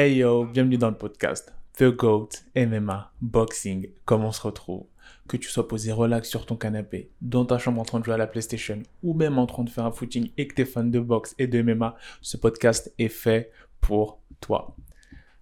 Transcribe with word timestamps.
Hey 0.00 0.18
yo, 0.18 0.44
bienvenue 0.44 0.78
dans 0.78 0.90
le 0.90 0.96
podcast 0.96 1.52
The 1.76 1.86
Goat 1.86 2.28
MMA 2.54 3.10
Boxing. 3.20 3.88
Comment 4.04 4.28
on 4.28 4.32
se 4.32 4.42
retrouve? 4.42 4.84
Que 5.26 5.36
tu 5.36 5.48
sois 5.48 5.66
posé 5.66 5.90
relax 5.90 6.28
sur 6.28 6.46
ton 6.46 6.54
canapé, 6.54 7.10
dans 7.20 7.44
ta 7.44 7.58
chambre 7.58 7.80
en 7.80 7.84
train 7.84 7.98
de 7.98 8.04
jouer 8.04 8.14
à 8.14 8.16
la 8.16 8.28
PlayStation 8.28 8.80
ou 9.02 9.12
même 9.12 9.38
en 9.38 9.46
train 9.46 9.64
de 9.64 9.70
faire 9.70 9.84
un 9.84 9.90
footing 9.90 10.30
et 10.36 10.46
que 10.46 10.54
tu 10.54 10.62
es 10.62 10.66
fan 10.66 10.92
de 10.92 11.00
boxe 11.00 11.34
et 11.36 11.48
de 11.48 11.60
MMA, 11.60 11.96
ce 12.20 12.36
podcast 12.36 12.94
est 12.96 13.08
fait 13.08 13.50
pour 13.80 14.20
toi. 14.40 14.76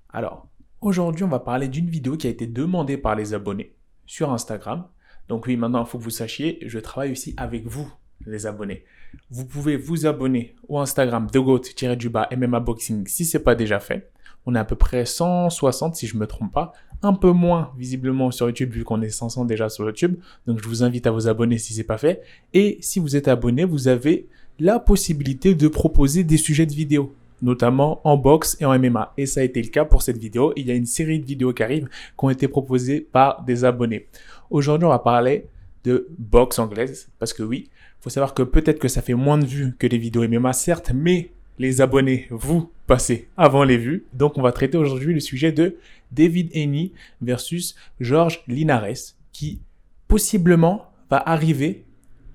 Alors, 0.08 0.48
aujourd'hui, 0.80 1.24
on 1.24 1.28
va 1.28 1.40
parler 1.40 1.68
d'une 1.68 1.90
vidéo 1.90 2.16
qui 2.16 2.26
a 2.26 2.30
été 2.30 2.46
demandée 2.46 2.96
par 2.96 3.14
les 3.14 3.34
abonnés 3.34 3.74
sur 4.06 4.32
Instagram. 4.32 4.86
Donc 5.28 5.46
oui, 5.46 5.58
maintenant, 5.58 5.84
il 5.84 5.86
faut 5.86 5.98
que 5.98 6.04
vous 6.04 6.08
sachiez, 6.08 6.60
je 6.66 6.78
travaille 6.78 7.12
aussi 7.12 7.34
avec 7.36 7.66
vous, 7.66 7.92
les 8.24 8.46
abonnés. 8.46 8.86
Vous 9.28 9.44
pouvez 9.44 9.76
vous 9.76 10.06
abonner 10.06 10.56
au 10.66 10.78
Instagram 10.78 11.26
de 11.30 11.38
GOAT-du-bas 11.38 12.30
MMA 12.34 12.60
Boxing 12.60 13.06
si 13.06 13.26
ce 13.26 13.36
n'est 13.36 13.44
pas 13.44 13.54
déjà 13.54 13.80
fait. 13.80 14.10
On 14.46 14.54
est 14.54 14.58
à 14.58 14.64
peu 14.64 14.76
près 14.76 15.04
160 15.04 15.96
si 15.96 16.06
je 16.06 16.14
ne 16.14 16.20
me 16.20 16.26
trompe 16.26 16.52
pas. 16.52 16.72
Un 17.02 17.12
peu 17.12 17.32
moins 17.32 17.72
visiblement 17.76 18.30
sur 18.30 18.46
YouTube 18.46 18.72
vu 18.72 18.84
qu'on 18.84 19.02
est 19.02 19.10
500 19.10 19.44
déjà 19.44 19.68
sur 19.68 19.84
YouTube. 19.84 20.16
Donc 20.46 20.62
je 20.62 20.68
vous 20.68 20.82
invite 20.82 21.06
à 21.06 21.10
vous 21.10 21.28
abonner 21.28 21.58
si 21.58 21.72
ce 21.72 21.78
n'est 21.78 21.84
pas 21.84 21.98
fait. 21.98 22.22
Et 22.54 22.78
si 22.80 23.00
vous 23.00 23.16
êtes 23.16 23.28
abonné, 23.28 23.64
vous 23.64 23.88
avez 23.88 24.28
la 24.58 24.78
possibilité 24.78 25.54
de 25.54 25.68
proposer 25.68 26.24
des 26.24 26.38
sujets 26.38 26.66
de 26.66 26.72
vidéo 26.72 27.12
notamment 27.42 28.00
en 28.04 28.16
boxe 28.16 28.56
et 28.60 28.64
en 28.64 28.78
MMA. 28.78 29.12
Et 29.16 29.26
ça 29.26 29.40
a 29.40 29.42
été 29.42 29.62
le 29.62 29.68
cas 29.68 29.84
pour 29.84 30.02
cette 30.02 30.18
vidéo. 30.18 30.52
Il 30.56 30.66
y 30.66 30.70
a 30.70 30.74
une 30.74 30.86
série 30.86 31.20
de 31.20 31.26
vidéos 31.26 31.52
qui 31.52 31.62
arrivent 31.62 31.86
qui 31.86 32.24
ont 32.24 32.30
été 32.30 32.48
proposées 32.48 33.00
par 33.00 33.42
des 33.44 33.64
abonnés. 33.64 34.06
Aujourd'hui, 34.50 34.86
on 34.86 34.90
va 34.90 34.98
parler 34.98 35.46
de 35.84 36.08
boxe 36.18 36.58
anglaise 36.58 37.08
parce 37.18 37.32
que 37.32 37.42
oui, 37.42 37.68
faut 38.00 38.10
savoir 38.10 38.34
que 38.34 38.42
peut-être 38.42 38.78
que 38.78 38.88
ça 38.88 39.02
fait 39.02 39.14
moins 39.14 39.38
de 39.38 39.44
vues 39.44 39.74
que 39.78 39.86
les 39.86 39.98
vidéos 39.98 40.26
MMA, 40.26 40.52
certes, 40.52 40.92
mais 40.94 41.30
les 41.58 41.80
abonnés, 41.80 42.26
vous 42.30 42.70
passez 42.86 43.28
avant 43.36 43.64
les 43.64 43.76
vues. 43.76 44.04
Donc, 44.12 44.38
on 44.38 44.42
va 44.42 44.52
traiter 44.52 44.78
aujourd'hui 44.78 45.14
le 45.14 45.20
sujet 45.20 45.52
de 45.52 45.76
David 46.12 46.50
Haney 46.54 46.92
versus 47.20 47.74
Georges 48.00 48.42
Linares, 48.46 49.14
qui 49.32 49.60
possiblement 50.08 50.86
va 51.10 51.22
arriver, 51.26 51.84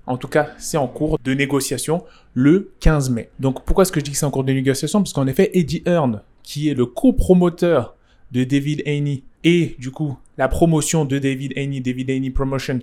en 0.06 0.16
tout 0.16 0.28
cas, 0.28 0.50
c'est 0.58 0.76
en 0.76 0.88
cours 0.88 1.18
de 1.22 1.34
négociation 1.34 2.04
le 2.34 2.72
15 2.80 3.10
mai. 3.10 3.30
Donc, 3.38 3.64
pourquoi 3.64 3.82
est-ce 3.82 3.92
que 3.92 4.00
je 4.00 4.04
dis 4.04 4.10
que 4.12 4.16
c'est 4.16 4.26
en 4.26 4.30
cours 4.30 4.44
de 4.44 4.52
négociation? 4.52 5.00
Parce 5.00 5.12
qu'en 5.12 5.26
effet, 5.26 5.50
Eddie 5.54 5.82
Hearn, 5.86 6.22
qui 6.42 6.68
est 6.68 6.74
le 6.74 6.86
copromoteur 6.86 7.96
de 8.32 8.44
David 8.44 8.82
Haney 8.86 9.22
et 9.44 9.76
du 9.78 9.90
coup 9.90 10.16
la 10.38 10.48
promotion 10.48 11.04
de 11.04 11.18
David 11.18 11.52
Haney, 11.56 11.80
David 11.80 12.10
Haney 12.10 12.30
Promotion, 12.30 12.80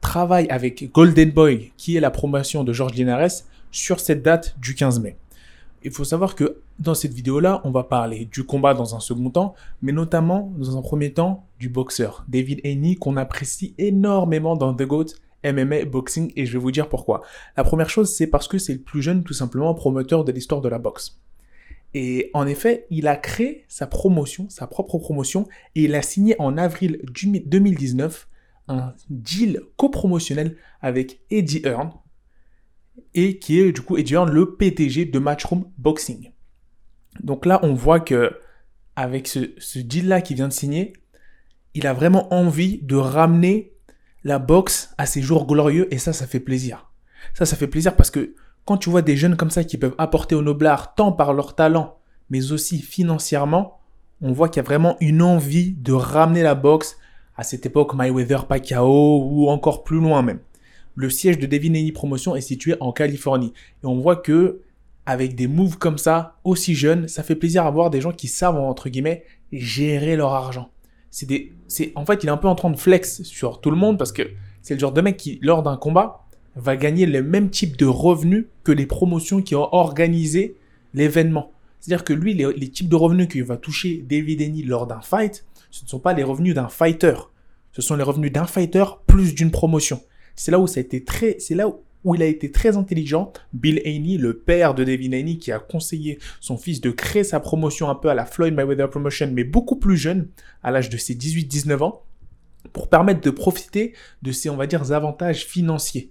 travaille 0.00 0.48
avec 0.48 0.90
Golden 0.92 1.30
Boy, 1.30 1.72
qui 1.76 1.96
est 1.96 2.00
la 2.00 2.10
promotion 2.10 2.64
de 2.64 2.72
Georges 2.72 2.94
Linares, 2.94 3.44
sur 3.70 4.00
cette 4.00 4.22
date 4.22 4.56
du 4.60 4.74
15 4.74 5.00
mai. 5.00 5.16
Il 5.84 5.90
faut 5.92 6.04
savoir 6.04 6.34
que 6.34 6.60
dans 6.78 6.94
cette 6.94 7.12
vidéo-là, 7.12 7.60
on 7.64 7.70
va 7.70 7.84
parler 7.84 8.24
du 8.24 8.44
combat 8.44 8.74
dans 8.74 8.94
un 8.96 9.00
second 9.00 9.30
temps, 9.30 9.54
mais 9.82 9.92
notamment 9.92 10.52
dans 10.58 10.76
un 10.76 10.82
premier 10.82 11.12
temps 11.12 11.46
du 11.58 11.68
boxeur, 11.68 12.24
David 12.28 12.60
Haney, 12.64 12.96
qu'on 12.96 13.16
apprécie 13.16 13.74
énormément 13.78 14.56
dans 14.56 14.74
The 14.74 14.82
GOAT 14.82 15.06
MMA 15.44 15.84
Boxing, 15.84 16.32
et 16.36 16.46
je 16.46 16.52
vais 16.52 16.58
vous 16.58 16.72
dire 16.72 16.88
pourquoi. 16.88 17.22
La 17.56 17.64
première 17.64 17.90
chose, 17.90 18.12
c'est 18.12 18.26
parce 18.26 18.48
que 18.48 18.58
c'est 18.58 18.72
le 18.72 18.80
plus 18.80 19.02
jeune, 19.02 19.22
tout 19.22 19.34
simplement, 19.34 19.72
promoteur 19.74 20.24
de 20.24 20.32
l'histoire 20.32 20.60
de 20.60 20.68
la 20.68 20.78
boxe. 20.78 21.20
Et 21.94 22.30
en 22.34 22.46
effet, 22.46 22.86
il 22.90 23.06
a 23.06 23.16
créé 23.16 23.64
sa 23.68 23.86
promotion, 23.86 24.48
sa 24.50 24.66
propre 24.66 24.98
promotion, 24.98 25.48
et 25.74 25.84
il 25.84 25.94
a 25.94 26.02
signé 26.02 26.34
en 26.38 26.58
avril 26.58 27.00
2019 27.12 28.28
un 28.68 28.92
deal 29.08 29.62
copromotionnel 29.76 30.56
avec 30.82 31.20
Eddie 31.30 31.62
Hearn, 31.64 31.92
et 33.14 33.38
qui 33.38 33.60
est 33.60 33.72
du 33.72 33.80
coup 33.80 33.96
Hearn, 33.96 34.30
le 34.30 34.54
PTG 34.54 35.06
de 35.06 35.18
Matchroom 35.18 35.64
Boxing. 35.78 36.30
Donc 37.20 37.46
là, 37.46 37.60
on 37.62 37.74
voit 37.74 38.00
que 38.00 38.36
avec 38.96 39.28
ce, 39.28 39.50
ce 39.58 39.78
deal-là 39.78 40.20
qu'il 40.20 40.36
vient 40.36 40.48
de 40.48 40.52
signer, 40.52 40.92
il 41.74 41.86
a 41.86 41.92
vraiment 41.92 42.32
envie 42.32 42.78
de 42.82 42.96
ramener 42.96 43.72
la 44.24 44.38
boxe 44.38 44.94
à 44.98 45.06
ses 45.06 45.22
jours 45.22 45.46
glorieux, 45.46 45.92
et 45.92 45.98
ça, 45.98 46.12
ça 46.12 46.26
fait 46.26 46.40
plaisir. 46.40 46.90
Ça, 47.34 47.46
ça 47.46 47.56
fait 47.56 47.68
plaisir 47.68 47.96
parce 47.96 48.10
que 48.10 48.34
quand 48.64 48.76
tu 48.76 48.90
vois 48.90 49.02
des 49.02 49.16
jeunes 49.16 49.36
comme 49.36 49.50
ça 49.50 49.64
qui 49.64 49.78
peuvent 49.78 49.94
apporter 49.98 50.34
au 50.34 50.42
noblard 50.42 50.94
tant 50.94 51.12
par 51.12 51.32
leur 51.32 51.54
talent, 51.54 51.98
mais 52.30 52.52
aussi 52.52 52.80
financièrement, 52.80 53.80
on 54.20 54.32
voit 54.32 54.48
qu'il 54.48 54.60
y 54.60 54.64
a 54.64 54.68
vraiment 54.68 54.96
une 55.00 55.22
envie 55.22 55.72
de 55.72 55.92
ramener 55.92 56.42
la 56.42 56.54
boxe 56.54 56.98
à 57.36 57.44
cette 57.44 57.64
époque 57.64 57.94
Mayweather 57.94 58.46
Pacquiao 58.46 59.22
ou 59.24 59.48
encore 59.48 59.84
plus 59.84 60.00
loin 60.00 60.22
même. 60.22 60.40
Le 60.98 61.10
siège 61.10 61.38
de 61.38 61.46
David 61.46 61.76
Haney 61.76 61.92
Promotion 61.92 62.34
est 62.34 62.40
situé 62.40 62.74
en 62.80 62.90
Californie 62.90 63.52
et 63.84 63.86
on 63.86 64.00
voit 64.00 64.16
que 64.16 64.62
avec 65.06 65.36
des 65.36 65.46
moves 65.46 65.78
comme 65.78 65.96
ça, 65.96 66.38
aussi 66.42 66.74
jeunes, 66.74 67.06
ça 67.06 67.22
fait 67.22 67.36
plaisir 67.36 67.64
à 67.64 67.70
voir 67.70 67.90
des 67.90 68.00
gens 68.00 68.10
qui 68.10 68.26
savent 68.26 68.56
entre 68.56 68.88
guillemets 68.88 69.22
gérer 69.52 70.16
leur 70.16 70.32
argent. 70.32 70.70
C'est 71.12 71.52
en 71.94 72.04
fait 72.04 72.24
il 72.24 72.26
est 72.26 72.32
un 72.32 72.36
peu 72.36 72.48
en 72.48 72.56
train 72.56 72.70
de 72.70 72.76
flex 72.76 73.22
sur 73.22 73.60
tout 73.60 73.70
le 73.70 73.76
monde 73.76 73.96
parce 73.96 74.10
que 74.10 74.24
c'est 74.60 74.74
le 74.74 74.80
genre 74.80 74.90
de 74.90 75.00
mec 75.00 75.16
qui 75.16 75.38
lors 75.40 75.62
d'un 75.62 75.76
combat 75.76 76.26
va 76.56 76.76
gagner 76.76 77.06
le 77.06 77.22
même 77.22 77.48
type 77.48 77.76
de 77.76 77.86
revenus 77.86 78.46
que 78.64 78.72
les 78.72 78.86
promotions 78.86 79.40
qui 79.40 79.54
ont 79.54 79.72
organisé 79.72 80.56
l'événement. 80.94 81.52
C'est-à-dire 81.78 82.02
que 82.02 82.12
lui, 82.12 82.34
les, 82.34 82.70
types 82.70 82.88
de 82.88 82.96
revenus 82.96 83.28
qu'il 83.28 83.44
va 83.44 83.56
toucher 83.56 84.04
David 84.08 84.42
Haney 84.42 84.64
lors 84.64 84.88
d'un 84.88 85.00
fight, 85.00 85.46
ce 85.70 85.84
ne 85.84 85.88
sont 85.88 86.00
pas 86.00 86.12
les 86.12 86.24
revenus 86.24 86.56
d'un 86.56 86.68
fighter. 86.68 87.14
Ce 87.70 87.82
sont 87.82 87.94
les 87.94 88.02
revenus 88.02 88.32
d'un 88.32 88.46
fighter 88.46 88.82
plus 89.06 89.32
d'une 89.32 89.52
promotion. 89.52 90.00
C'est 90.38 90.52
là 90.52 90.60
où 90.60 90.66
ça 90.66 90.78
a 90.78 90.82
été 90.82 91.04
très, 91.04 91.36
c'est 91.40 91.54
là 91.54 91.68
où, 91.68 92.14
il 92.14 92.22
a 92.22 92.26
été 92.26 92.50
très 92.50 92.76
intelligent. 92.76 93.32
Bill 93.52 93.82
Haney, 93.84 94.16
le 94.16 94.38
père 94.38 94.74
de 94.74 94.84
David 94.84 95.12
Haney, 95.12 95.36
qui 95.36 95.52
a 95.52 95.58
conseillé 95.58 96.18
son 96.40 96.56
fils 96.56 96.80
de 96.80 96.90
créer 96.90 97.24
sa 97.24 97.40
promotion 97.40 97.90
un 97.90 97.94
peu 97.96 98.08
à 98.08 98.14
la 98.14 98.24
Floyd 98.24 98.54
Mayweather 98.54 98.88
Promotion, 98.88 99.30
mais 99.32 99.44
beaucoup 99.44 99.76
plus 99.76 99.96
jeune, 99.96 100.28
à 100.62 100.70
l'âge 100.70 100.88
de 100.88 100.96
ses 100.96 101.14
18-19 101.14 101.82
ans, 101.82 102.02
pour 102.72 102.88
permettre 102.88 103.20
de 103.20 103.30
profiter 103.30 103.94
de 104.22 104.32
ces, 104.32 104.48
on 104.48 104.56
va 104.56 104.66
dire, 104.66 104.90
avantages 104.92 105.44
financiers 105.44 106.10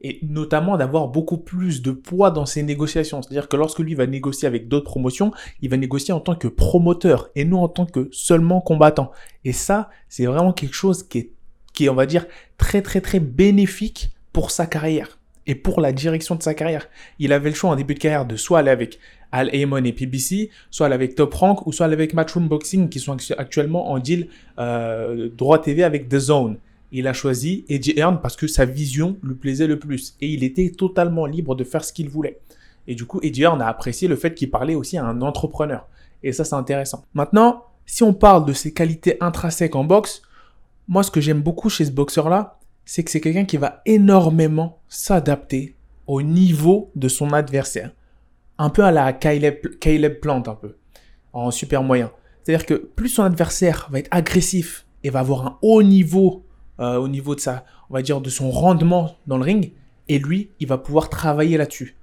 et 0.00 0.20
notamment 0.22 0.76
d'avoir 0.76 1.08
beaucoup 1.08 1.38
plus 1.38 1.82
de 1.82 1.90
poids 1.90 2.30
dans 2.30 2.46
ses 2.46 2.62
négociations. 2.62 3.22
C'est-à-dire 3.22 3.48
que 3.48 3.56
lorsque 3.56 3.78
lui 3.78 3.94
va 3.94 4.06
négocier 4.06 4.46
avec 4.46 4.68
d'autres 4.68 4.84
promotions, 4.90 5.32
il 5.62 5.70
va 5.70 5.76
négocier 5.76 6.12
en 6.12 6.20
tant 6.20 6.34
que 6.34 6.48
promoteur 6.48 7.30
et 7.34 7.44
non 7.44 7.62
en 7.62 7.68
tant 7.68 7.86
que 7.86 8.08
seulement 8.12 8.60
combattant. 8.60 9.10
Et 9.44 9.52
ça, 9.52 9.88
c'est 10.08 10.26
vraiment 10.26 10.52
quelque 10.52 10.74
chose 10.74 11.02
qui 11.02 11.18
est, 11.18 11.32
qui 11.76 11.84
est, 11.84 11.88
on 11.88 11.94
va 11.94 12.06
dire, 12.06 12.26
très 12.58 12.82
très 12.82 13.00
très 13.00 13.20
bénéfique 13.20 14.10
pour 14.32 14.50
sa 14.50 14.66
carrière 14.66 15.20
et 15.46 15.54
pour 15.54 15.80
la 15.80 15.92
direction 15.92 16.34
de 16.34 16.42
sa 16.42 16.54
carrière. 16.54 16.88
Il 17.20 17.32
avait 17.32 17.50
le 17.50 17.54
choix 17.54 17.70
en 17.70 17.76
début 17.76 17.94
de 17.94 18.00
carrière 18.00 18.26
de 18.26 18.34
soit 18.34 18.58
aller 18.58 18.72
avec 18.72 18.98
Al 19.30 19.54
Heyman 19.54 19.86
et 19.86 19.92
PBC, 19.92 20.50
soit 20.72 20.86
aller 20.86 20.96
avec 20.96 21.14
Top 21.14 21.32
Rank 21.34 21.68
ou 21.68 21.72
soit 21.72 21.86
aller 21.86 21.94
avec 21.94 22.14
Matchroom 22.14 22.48
Boxing 22.48 22.88
qui 22.88 22.98
sont 22.98 23.16
actuellement 23.38 23.92
en 23.92 24.00
deal 24.00 24.26
euh, 24.58 25.28
droit 25.36 25.60
TV 25.62 25.84
avec 25.84 26.08
The 26.08 26.18
Zone 26.18 26.56
il 26.92 27.06
a 27.06 27.12
choisi 27.12 27.64
Eddie 27.68 27.98
Hearn 27.98 28.20
parce 28.20 28.36
que 28.36 28.46
sa 28.46 28.64
vision 28.64 29.16
lui 29.22 29.34
plaisait 29.34 29.66
le 29.66 29.78
plus. 29.78 30.16
Et 30.20 30.28
il 30.28 30.44
était 30.44 30.70
totalement 30.70 31.26
libre 31.26 31.54
de 31.54 31.64
faire 31.64 31.84
ce 31.84 31.92
qu'il 31.92 32.08
voulait. 32.08 32.38
Et 32.86 32.94
du 32.94 33.04
coup, 33.04 33.20
Eddie 33.22 33.42
Hearn 33.42 33.60
a 33.60 33.68
apprécié 33.68 34.08
le 34.08 34.16
fait 34.16 34.34
qu'il 34.34 34.50
parlait 34.50 34.74
aussi 34.74 34.96
à 34.96 35.04
un 35.04 35.20
entrepreneur. 35.22 35.86
Et 36.22 36.32
ça, 36.32 36.44
c'est 36.44 36.54
intéressant. 36.54 37.04
Maintenant, 37.14 37.64
si 37.84 38.02
on 38.02 38.14
parle 38.14 38.46
de 38.46 38.52
ses 38.52 38.72
qualités 38.72 39.16
intrinsèques 39.20 39.74
en 39.74 39.84
boxe, 39.84 40.22
moi, 40.88 41.02
ce 41.02 41.10
que 41.10 41.20
j'aime 41.20 41.42
beaucoup 41.42 41.68
chez 41.68 41.84
ce 41.84 41.90
boxeur-là, 41.90 42.58
c'est 42.84 43.02
que 43.02 43.10
c'est 43.10 43.20
quelqu'un 43.20 43.44
qui 43.44 43.56
va 43.56 43.82
énormément 43.86 44.80
s'adapter 44.88 45.76
au 46.06 46.22
niveau 46.22 46.90
de 46.94 47.08
son 47.08 47.32
adversaire. 47.32 47.90
Un 48.58 48.70
peu 48.70 48.84
à 48.84 48.92
la 48.92 49.12
Caleb, 49.12 49.78
Caleb 49.80 50.20
Plant, 50.20 50.42
un 50.46 50.54
peu. 50.54 50.76
En 51.32 51.50
super 51.50 51.82
moyen. 51.82 52.10
C'est-à-dire 52.42 52.64
que 52.64 52.74
plus 52.74 53.08
son 53.08 53.24
adversaire 53.24 53.88
va 53.90 53.98
être 53.98 54.08
agressif 54.10 54.86
et 55.02 55.10
va 55.10 55.20
avoir 55.20 55.46
un 55.46 55.58
haut 55.62 55.82
niveau 55.82 56.46
euh, 56.78 56.96
au 56.96 57.08
niveau 57.08 57.34
de 57.34 57.40
sa, 57.40 57.64
on 57.90 57.94
va 57.94 58.02
dire, 58.02 58.20
de 58.20 58.30
son 58.30 58.50
rendement 58.50 59.16
dans 59.26 59.38
le 59.38 59.44
ring, 59.44 59.72
et 60.08 60.18
lui, 60.18 60.50
il 60.60 60.68
va 60.68 60.78
pouvoir 60.78 61.08
travailler 61.08 61.56
là-dessus. 61.56 61.96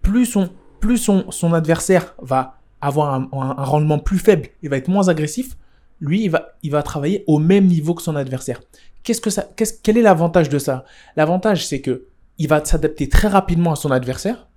Plus 0.00 0.26
son, 0.26 0.48
plus 0.80 0.96
son, 0.96 1.30
son 1.30 1.52
adversaire 1.54 2.14
va 2.22 2.58
avoir 2.80 3.14
un, 3.14 3.28
rendement 3.32 3.98
plus 3.98 4.18
faible, 4.18 4.48
il 4.62 4.68
va 4.68 4.76
être 4.76 4.88
moins 4.88 5.08
agressif, 5.08 5.56
lui, 6.02 6.24
il 6.24 6.28
va, 6.28 6.48
il 6.62 6.70
va 6.70 6.82
travailler 6.82 7.24
au 7.26 7.38
même 7.38 7.66
niveau 7.66 7.94
que 7.94 8.02
son 8.02 8.16
adversaire. 8.16 8.60
Qu'est-ce 9.04 9.20
que 9.20 9.30
ça, 9.30 9.48
qu'est-ce, 9.56 9.74
quel 9.82 9.96
est 9.96 10.02
l'avantage 10.02 10.48
de 10.48 10.58
ça? 10.58 10.84
L'avantage, 11.16 11.66
c'est 11.66 11.80
que 11.80 12.06
il 12.38 12.48
va 12.48 12.62
s'adapter 12.64 13.08
très 13.08 13.28
rapidement 13.28 13.72
à 13.72 13.76
son 13.76 13.90
adversaire, 13.90 14.48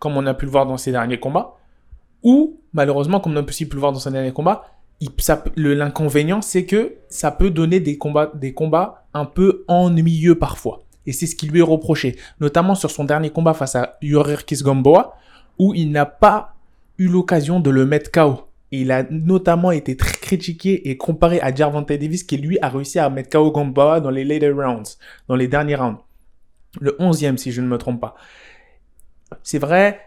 comme 0.00 0.16
on 0.16 0.26
a 0.26 0.34
pu 0.34 0.46
le 0.46 0.50
voir 0.50 0.66
dans 0.66 0.76
ses 0.76 0.90
derniers 0.90 1.20
combats, 1.20 1.56
ou 2.22 2.60
malheureusement, 2.72 3.20
comme 3.20 3.32
on 3.32 3.36
a 3.36 3.42
pu 3.42 3.64
le 3.64 3.78
voir 3.78 3.92
dans 3.92 4.00
ses 4.00 4.10
derniers 4.10 4.32
combats, 4.32 4.64
l'inconvénient, 5.56 6.42
c'est 6.42 6.66
que 6.66 6.96
ça 7.08 7.30
peut 7.30 7.50
donner 7.50 7.80
des 7.80 7.96
combats, 7.96 8.30
des 8.34 8.52
combats 8.52 9.04
un 9.14 9.24
peu 9.24 9.64
ennuyeux 9.68 10.38
parfois. 10.38 10.82
Et 11.06 11.12
c'est 11.12 11.26
ce 11.26 11.36
qui 11.36 11.46
lui 11.46 11.60
est 11.60 11.62
reproché, 11.62 12.16
notamment 12.40 12.74
sur 12.74 12.90
son 12.90 13.04
dernier 13.04 13.30
combat 13.30 13.54
face 13.54 13.76
à 13.76 13.96
Yorir 14.02 14.42
Gamboa, 14.50 15.16
où 15.58 15.72
il 15.74 15.90
n'a 15.92 16.04
pas 16.04 16.54
eu 16.98 17.06
l'occasion 17.06 17.60
de 17.60 17.70
le 17.70 17.86
mettre 17.86 18.10
KO. 18.10 18.49
Il 18.72 18.92
a 18.92 19.04
notamment 19.10 19.72
été 19.72 19.96
très 19.96 20.16
critiqué 20.16 20.90
et 20.90 20.96
comparé 20.96 21.40
à 21.40 21.54
Gervonta 21.54 21.96
Davis, 21.96 22.22
qui 22.22 22.36
lui 22.36 22.58
a 22.60 22.68
réussi 22.68 22.98
à 22.98 23.10
mettre 23.10 23.30
KO 23.30 23.50
Gamboa 23.50 24.00
dans 24.00 24.10
les 24.10 24.24
later 24.24 24.52
rounds, 24.52 24.98
dans 25.28 25.36
les 25.36 25.48
derniers 25.48 25.74
rounds. 25.74 26.00
Le 26.80 26.92
11e, 27.00 27.36
si 27.36 27.50
je 27.50 27.60
ne 27.60 27.66
me 27.66 27.78
trompe 27.78 28.00
pas. 28.00 28.14
C'est 29.42 29.58
vrai, 29.58 30.00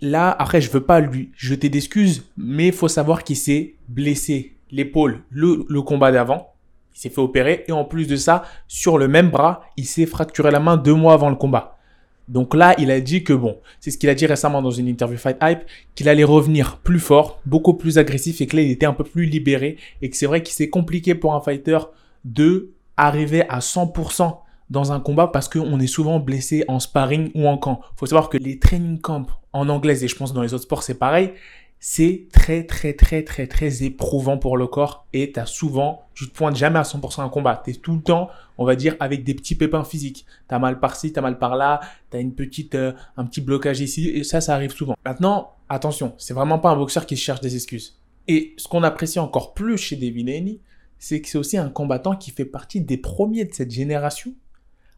là, 0.00 0.34
après, 0.38 0.60
je 0.60 0.70
veux 0.70 0.82
pas 0.82 1.00
lui 1.00 1.30
jeter 1.36 1.68
d'excuses, 1.68 2.28
mais 2.36 2.72
faut 2.72 2.88
savoir 2.88 3.22
qu'il 3.22 3.36
s'est 3.36 3.76
blessé 3.88 4.56
l'épaule 4.70 5.22
le, 5.30 5.64
le 5.68 5.82
combat 5.82 6.10
d'avant. 6.10 6.54
Il 6.94 7.00
s'est 7.00 7.10
fait 7.10 7.20
opérer 7.20 7.64
et 7.68 7.72
en 7.72 7.84
plus 7.84 8.06
de 8.06 8.16
ça, 8.16 8.44
sur 8.66 8.98
le 8.98 9.06
même 9.06 9.30
bras, 9.30 9.62
il 9.76 9.86
s'est 9.86 10.06
fracturé 10.06 10.50
la 10.50 10.60
main 10.60 10.76
deux 10.76 10.94
mois 10.94 11.14
avant 11.14 11.30
le 11.30 11.36
combat. 11.36 11.78
Donc 12.30 12.54
là, 12.54 12.76
il 12.78 12.92
a 12.92 13.00
dit 13.00 13.24
que 13.24 13.32
bon, 13.32 13.58
c'est 13.80 13.90
ce 13.90 13.98
qu'il 13.98 14.08
a 14.08 14.14
dit 14.14 14.24
récemment 14.24 14.62
dans 14.62 14.70
une 14.70 14.86
interview 14.86 15.18
Fight 15.18 15.36
Hype, 15.42 15.62
qu'il 15.96 16.08
allait 16.08 16.24
revenir 16.24 16.78
plus 16.78 17.00
fort, 17.00 17.40
beaucoup 17.44 17.74
plus 17.74 17.98
agressif 17.98 18.40
et 18.40 18.46
que 18.46 18.54
là, 18.54 18.62
il 18.62 18.70
était 18.70 18.86
un 18.86 18.92
peu 18.92 19.02
plus 19.02 19.24
libéré 19.24 19.78
et 20.00 20.10
que 20.10 20.16
c'est 20.16 20.26
vrai 20.26 20.40
qu'il 20.40 20.54
c'est 20.54 20.70
compliqué 20.70 21.16
pour 21.16 21.34
un 21.34 21.40
fighter 21.40 21.78
de 22.24 22.70
arriver 22.96 23.42
à 23.48 23.58
100% 23.58 24.36
dans 24.70 24.92
un 24.92 25.00
combat 25.00 25.26
parce 25.26 25.48
qu'on 25.48 25.80
est 25.80 25.88
souvent 25.88 26.20
blessé 26.20 26.64
en 26.68 26.78
sparring 26.78 27.32
ou 27.34 27.48
en 27.48 27.58
camp. 27.58 27.80
Faut 27.96 28.06
savoir 28.06 28.28
que 28.28 28.38
les 28.38 28.60
training 28.60 29.00
camps 29.00 29.26
en 29.52 29.68
anglais 29.68 30.04
et 30.04 30.06
je 30.06 30.14
pense 30.14 30.32
dans 30.32 30.42
les 30.42 30.54
autres 30.54 30.62
sports 30.62 30.84
c'est 30.84 30.98
pareil, 30.98 31.32
c'est 31.82 32.28
très 32.30 32.64
très 32.64 32.92
très 32.92 33.24
très 33.24 33.46
très 33.46 33.82
éprouvant 33.82 34.36
pour 34.36 34.58
le 34.58 34.66
corps 34.66 35.06
et 35.14 35.32
t'as 35.32 35.46
souvent, 35.46 36.04
tu 36.14 36.28
te 36.28 36.34
pointes 36.34 36.54
jamais 36.54 36.78
à 36.78 36.82
100% 36.82 37.22
un 37.22 37.30
combat, 37.30 37.60
t'es 37.64 37.72
tout 37.72 37.94
le 37.94 38.02
temps, 38.02 38.28
on 38.58 38.66
va 38.66 38.76
dire, 38.76 38.96
avec 39.00 39.24
des 39.24 39.34
petits 39.34 39.54
pépins 39.54 39.82
physiques. 39.82 40.26
T'as 40.46 40.58
mal 40.58 40.78
par-ci, 40.78 41.12
t'as 41.12 41.22
mal 41.22 41.38
par-là, 41.38 41.80
t'as 42.10 42.20
une 42.20 42.34
petite, 42.34 42.74
euh, 42.74 42.92
un 43.16 43.24
petit 43.24 43.40
blocage 43.40 43.80
ici 43.80 44.10
et 44.10 44.24
ça, 44.24 44.42
ça 44.42 44.54
arrive 44.54 44.72
souvent. 44.72 44.94
Maintenant, 45.06 45.54
attention, 45.70 46.14
c'est 46.18 46.34
vraiment 46.34 46.58
pas 46.58 46.70
un 46.70 46.76
boxeur 46.76 47.06
qui 47.06 47.16
cherche 47.16 47.40
des 47.40 47.54
excuses. 47.54 47.98
Et 48.28 48.54
ce 48.58 48.68
qu'on 48.68 48.82
apprécie 48.82 49.18
encore 49.18 49.54
plus 49.54 49.78
chez 49.78 49.96
Haney, 49.96 50.60
c'est 50.98 51.22
que 51.22 51.28
c'est 51.28 51.38
aussi 51.38 51.56
un 51.56 51.70
combattant 51.70 52.14
qui 52.14 52.30
fait 52.30 52.44
partie 52.44 52.82
des 52.82 52.98
premiers 52.98 53.46
de 53.46 53.54
cette 53.54 53.70
génération 53.70 54.34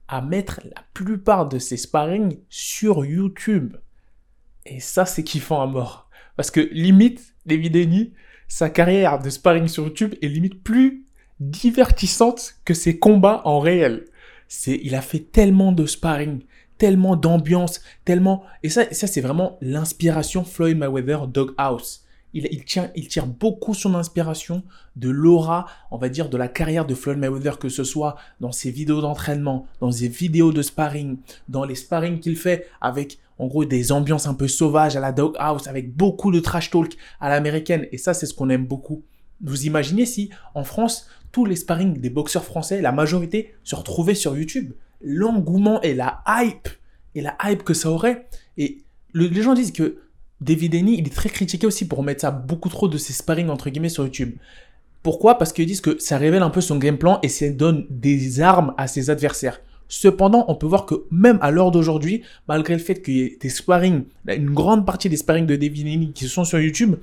à 0.09 0.21
mettre 0.21 0.61
la 0.65 0.83
plupart 0.95 1.49
de 1.49 1.61
ses 1.61 1.77
sparring 1.77 2.39
sur 2.49 3.05
YouTube. 3.05 3.77
Et 4.67 4.81
ça, 4.81 5.07
c'est 5.07 5.23
kiffant 5.23 5.63
à 5.63 5.67
mort. 5.67 6.02
Parce 6.37 6.51
que 6.51 6.61
limite, 6.73 7.35
David 7.47 7.77
Haney, 7.77 8.13
sa 8.49 8.71
carrière 8.71 9.19
de 9.19 9.31
sparring 9.31 9.69
sur 9.69 9.85
YouTube 9.85 10.15
est 10.21 10.29
limite 10.29 10.63
plus 10.63 11.05
divertissante 11.41 12.57
que 12.65 12.75
ses 12.75 12.99
combats 12.99 13.43
en 13.45 13.61
réel. 13.61 14.07
C'est, 14.49 14.81
il 14.83 14.95
a 14.95 15.01
fait 15.01 15.21
tellement 15.21 15.73
de 15.73 15.87
sparring, 15.87 16.43
tellement 16.79 17.17
d'ambiance, 17.17 17.81
tellement, 18.05 18.45
et 18.63 18.69
ça, 18.69 18.93
ça 18.93 19.07
c'est 19.07 19.21
vraiment 19.21 19.59
l'inspiration 19.61 20.45
Floyd 20.45 20.77
Mayweather 20.77 21.27
Doghouse. 21.27 22.02
Il, 22.35 22.65
tient, 22.65 22.91
il 22.97 23.09
tire 23.09 23.27
beaucoup 23.27 23.75
son 23.75 23.95
inspiration 23.95 24.63
de 24.97 25.11
l'aura, 25.11 25.67
on 25.91 25.99
va 25.99 26.09
dire, 26.09 26.31
de 26.31 26.37
la 26.37 26.49
carrière 26.49 26.87
de 26.87 26.95
Floyd 26.95 27.19
Mayweather, 27.19 27.59
que 27.59 27.69
ce 27.69 27.85
soit 27.85 28.17
dans 28.41 28.53
ses 28.53 28.71
vidéos 28.71 29.03
d'entraînement, 29.03 29.67
dans 29.81 29.93
ses 29.93 30.09
vidéos 30.09 30.53
de 30.53 30.63
sparring, 30.63 31.19
dans 31.49 31.65
les 31.65 31.75
sparring 31.75 32.21
qu'il 32.21 32.37
fait 32.37 32.67
avec 32.81 33.19
en 33.39 33.49
gros 33.49 33.65
des 33.65 33.93
ambiances 33.93 34.27
un 34.27 34.35
peu 34.35 34.49
sauvages 34.49 34.97
à 34.97 35.01
la 35.01 35.13
doghouse 35.13 35.67
avec 35.67 35.95
beaucoup 35.95 36.31
de 36.31 36.41
trash 36.41 36.71
talk 36.71 36.97
à 37.21 37.29
l'américaine. 37.29 37.87
Et 37.93 37.99
ça 37.99 38.15
c'est 38.15 38.27
ce 38.27 38.35
qu'on 38.35 38.49
aime 38.51 38.67
beaucoup. 38.67 39.03
Vous 39.43 39.67
imaginez 39.67 40.07
si 40.07 40.31
en 40.55 40.65
France 40.65 41.09
tous 41.33 41.45
les 41.47 41.57
sparring 41.57 41.99
des 41.99 42.11
boxeurs 42.11 42.45
français, 42.45 42.81
la 42.81 42.93
majorité 42.93 43.55
se 43.65 43.75
retrouvaient 43.75 44.15
sur 44.15 44.37
YouTube, 44.37 44.75
l'engouement 45.01 45.81
et 45.81 45.95
la 45.95 46.23
hype 46.29 46.69
et 47.15 47.21
la 47.21 47.37
hype 47.45 47.65
que 47.65 47.75
ça 47.75 47.91
aurait. 47.91 48.29
Et 48.59 48.85
les 49.15 49.43
gens 49.43 49.55
disent 49.55 49.73
que 49.73 49.99
David 50.43 50.75
Haney, 50.75 50.97
il 50.99 51.07
est 51.07 51.15
très 51.15 51.29
critiqué 51.29 51.67
aussi 51.67 51.87
pour 51.87 52.03
mettre 52.03 52.23
ça 52.23 52.31
beaucoup 52.31 52.69
trop 52.69 52.89
de 52.89 52.99
ses 52.99 53.13
sparring 53.13 53.49
entre 53.49 53.71
guillemets 53.71 53.89
sur 53.89 54.05
YouTube. 54.05 54.35
Pourquoi? 55.03 55.39
Parce 55.39 55.53
qu'ils 55.53 55.67
disent 55.67 55.81
que 55.81 55.99
ça 56.01 56.19
révèle 56.19 56.43
un 56.43 56.51
peu 56.51 56.61
son 56.61 56.79
game 56.79 56.99
plan 56.99 57.21
et 57.23 57.29
ça 57.29 57.49
donne 57.49 57.87
des 57.91 58.41
armes 58.41 58.75
à 58.77 58.89
ses 58.89 59.11
adversaires. 59.11 59.61
Cependant, 59.89 60.45
on 60.49 60.55
peut 60.55 60.67
voir 60.67 60.87
que 60.87 61.05
même 61.11 61.39
à 61.43 61.51
l'heure 61.51 61.71
d'aujourd'hui, 61.71 62.23
malgré 62.49 62.75
le 62.75 62.81
fait 62.81 63.03
qu'il 63.03 63.15
y 63.15 63.21
ait 63.21 63.39
des 63.41 63.51
sparring, 63.51 64.05
une 64.27 64.51
grande 64.51 64.87
partie 64.87 65.09
des 65.09 65.17
sparring 65.17 65.47
de 65.47 65.55
David 65.55 65.87
Haney 65.87 66.13
qui 66.13 66.27
sont 66.27 66.45
sur 66.45 66.59
YouTube, 66.59 66.97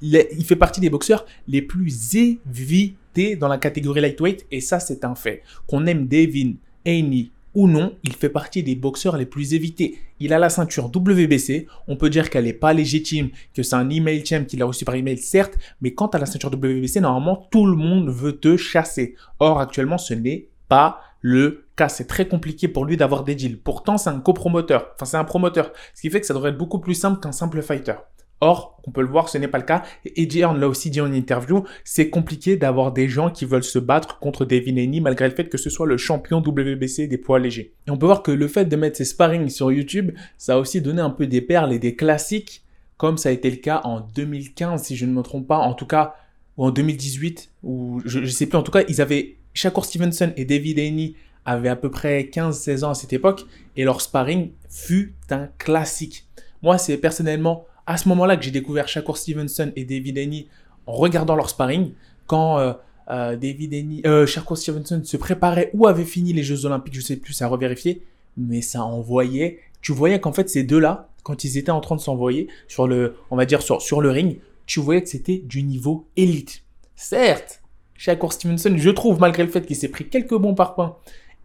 il 0.00 0.44
fait 0.44 0.56
partie 0.56 0.80
des 0.80 0.90
boxeurs 0.90 1.26
les 1.48 1.62
plus 1.62 2.14
évités 2.14 3.36
dans 3.36 3.48
la 3.48 3.58
catégorie 3.58 4.00
lightweight 4.00 4.46
et 4.50 4.60
ça 4.60 4.78
c'est 4.78 5.04
un 5.04 5.14
fait. 5.14 5.42
Qu'on 5.66 5.86
aime 5.86 6.06
David 6.06 6.56
Haney 6.86 7.30
ou 7.54 7.66
non, 7.66 7.94
il 8.04 8.12
fait 8.12 8.28
partie 8.28 8.62
des 8.62 8.74
boxeurs 8.74 9.16
les 9.16 9.26
plus 9.26 9.54
évités. 9.54 9.98
Il 10.20 10.32
a 10.32 10.38
la 10.38 10.48
ceinture 10.48 10.86
WBC, 10.94 11.66
on 11.86 11.96
peut 11.96 12.10
dire 12.10 12.30
qu'elle 12.30 12.44
n'est 12.44 12.52
pas 12.52 12.72
légitime, 12.72 13.30
que 13.54 13.62
c'est 13.62 13.76
un 13.76 13.88
email 13.90 14.24
champ 14.24 14.44
qu'il 14.44 14.62
a 14.62 14.66
reçu 14.66 14.84
par 14.84 14.94
email, 14.94 15.18
certes, 15.18 15.58
mais 15.80 15.92
quant 15.92 16.08
à 16.08 16.18
la 16.18 16.26
ceinture 16.26 16.50
WBC, 16.52 17.00
normalement, 17.00 17.46
tout 17.50 17.66
le 17.66 17.76
monde 17.76 18.08
veut 18.10 18.38
te 18.38 18.56
chasser. 18.56 19.14
Or, 19.38 19.60
actuellement, 19.60 19.98
ce 19.98 20.14
n'est 20.14 20.48
pas 20.68 21.00
le 21.20 21.64
cas. 21.76 21.88
C'est 21.88 22.06
très 22.06 22.28
compliqué 22.28 22.68
pour 22.68 22.84
lui 22.84 22.96
d'avoir 22.96 23.24
des 23.24 23.34
deals. 23.34 23.60
Pourtant, 23.60 23.98
c'est 23.98 24.10
un 24.10 24.20
copromoteur. 24.20 24.90
Enfin, 24.94 25.06
c'est 25.06 25.16
un 25.16 25.24
promoteur. 25.24 25.72
Ce 25.94 26.02
qui 26.02 26.10
fait 26.10 26.20
que 26.20 26.26
ça 26.26 26.34
devrait 26.34 26.50
être 26.50 26.58
beaucoup 26.58 26.80
plus 26.80 26.94
simple 26.94 27.20
qu'un 27.20 27.32
simple 27.32 27.62
fighter. 27.62 27.94
Or, 28.40 28.80
on 28.86 28.92
peut 28.92 29.00
le 29.00 29.08
voir, 29.08 29.28
ce 29.28 29.36
n'est 29.36 29.48
pas 29.48 29.58
le 29.58 29.64
cas. 29.64 29.82
Et 30.04 30.22
Eddie 30.22 30.40
Hearn 30.40 30.58
l'a 30.58 30.68
aussi 30.68 30.90
dit 30.90 31.00
en 31.00 31.12
interview, 31.12 31.64
c'est 31.84 32.08
compliqué 32.08 32.56
d'avoir 32.56 32.92
des 32.92 33.08
gens 33.08 33.30
qui 33.30 33.44
veulent 33.44 33.64
se 33.64 33.78
battre 33.78 34.18
contre 34.20 34.44
Devin 34.44 34.76
Haney 34.76 35.00
malgré 35.00 35.28
le 35.28 35.34
fait 35.34 35.48
que 35.48 35.58
ce 35.58 35.70
soit 35.70 35.86
le 35.86 35.96
champion 35.96 36.38
WBC 36.38 37.08
des 37.08 37.18
poids 37.18 37.38
légers. 37.38 37.72
Et 37.86 37.90
on 37.90 37.96
peut 37.96 38.06
voir 38.06 38.22
que 38.22 38.30
le 38.30 38.46
fait 38.46 38.66
de 38.66 38.76
mettre 38.76 38.96
ses 38.96 39.04
sparring 39.04 39.48
sur 39.48 39.72
YouTube, 39.72 40.12
ça 40.36 40.54
a 40.54 40.58
aussi 40.58 40.80
donné 40.80 41.00
un 41.00 41.10
peu 41.10 41.26
des 41.26 41.40
perles 41.40 41.72
et 41.72 41.78
des 41.78 41.96
classiques, 41.96 42.62
comme 42.96 43.18
ça 43.18 43.28
a 43.28 43.32
été 43.32 43.50
le 43.50 43.56
cas 43.56 43.80
en 43.84 44.00
2015, 44.00 44.84
si 44.84 44.96
je 44.96 45.06
ne 45.06 45.12
me 45.12 45.22
trompe 45.22 45.46
pas, 45.46 45.58
en 45.58 45.74
tout 45.74 45.86
cas, 45.86 46.14
ou 46.56 46.64
en 46.64 46.70
2018, 46.70 47.50
ou 47.64 48.00
je, 48.04 48.20
ne 48.20 48.26
sais 48.26 48.46
plus, 48.46 48.58
en 48.58 48.62
tout 48.62 48.72
cas, 48.72 48.82
ils 48.88 49.00
avaient 49.00 49.36
Shakur 49.54 49.84
Stevenson 49.84 50.32
et 50.36 50.44
David 50.44 50.78
Haney 50.78 51.14
avaient 51.44 51.68
à 51.68 51.76
peu 51.76 51.90
près 51.90 52.22
15-16 52.32 52.84
ans 52.84 52.90
à 52.90 52.94
cette 52.94 53.12
époque 53.12 53.46
et 53.76 53.84
leur 53.84 54.00
sparring 54.00 54.50
fut 54.68 55.14
un 55.30 55.48
classique. 55.58 56.26
Moi, 56.62 56.78
c'est 56.78 56.98
personnellement 56.98 57.66
à 57.88 57.96
ce 57.96 58.06
moment-là 58.10 58.36
que 58.36 58.44
j'ai 58.44 58.50
découvert 58.50 58.86
Shakur 58.86 59.16
Stevenson 59.16 59.72
et 59.74 59.84
David 59.86 60.18
Haney 60.18 60.46
en 60.86 60.92
regardant 60.92 61.34
leur 61.34 61.48
sparring. 61.48 61.92
Quand 62.26 62.58
euh, 62.58 62.74
euh, 63.10 63.34
David 63.34 63.72
Haney, 63.72 64.02
euh, 64.06 64.26
Shakur 64.26 64.58
Stevenson 64.58 65.00
se 65.02 65.16
préparait 65.16 65.70
ou 65.72 65.86
avait 65.86 66.04
fini 66.04 66.34
les 66.34 66.42
Jeux 66.42 66.66
Olympiques, 66.66 66.94
je 66.94 67.00
sais 67.00 67.16
plus, 67.16 67.32
ça 67.32 67.46
a 67.46 67.48
revérifié, 67.48 68.04
mais 68.36 68.60
ça 68.60 68.84
envoyait. 68.84 69.60
Tu 69.80 69.92
voyais 69.92 70.20
qu'en 70.20 70.34
fait 70.34 70.50
ces 70.50 70.64
deux-là, 70.64 71.08
quand 71.22 71.44
ils 71.44 71.56
étaient 71.56 71.70
en 71.70 71.80
train 71.80 71.96
de 71.96 72.00
s'envoyer 72.02 72.48
sur 72.68 72.86
le, 72.86 73.16
on 73.30 73.36
va 73.36 73.46
dire 73.46 73.62
sur, 73.62 73.80
sur 73.80 74.02
le 74.02 74.10
ring, 74.10 74.38
tu 74.66 74.80
voyais 74.80 75.02
que 75.02 75.08
c'était 75.08 75.38
du 75.38 75.62
niveau 75.62 76.06
élite. 76.14 76.64
Certes, 76.94 77.62
Shakur 77.94 78.34
Stevenson, 78.34 78.74
je 78.76 78.90
trouve, 78.90 79.18
malgré 79.18 79.44
le 79.44 79.48
fait 79.48 79.64
qu'il 79.64 79.76
s'est 79.76 79.88
pris 79.88 80.10
quelques 80.10 80.36
bons 80.36 80.54
parpaings, 80.54 80.94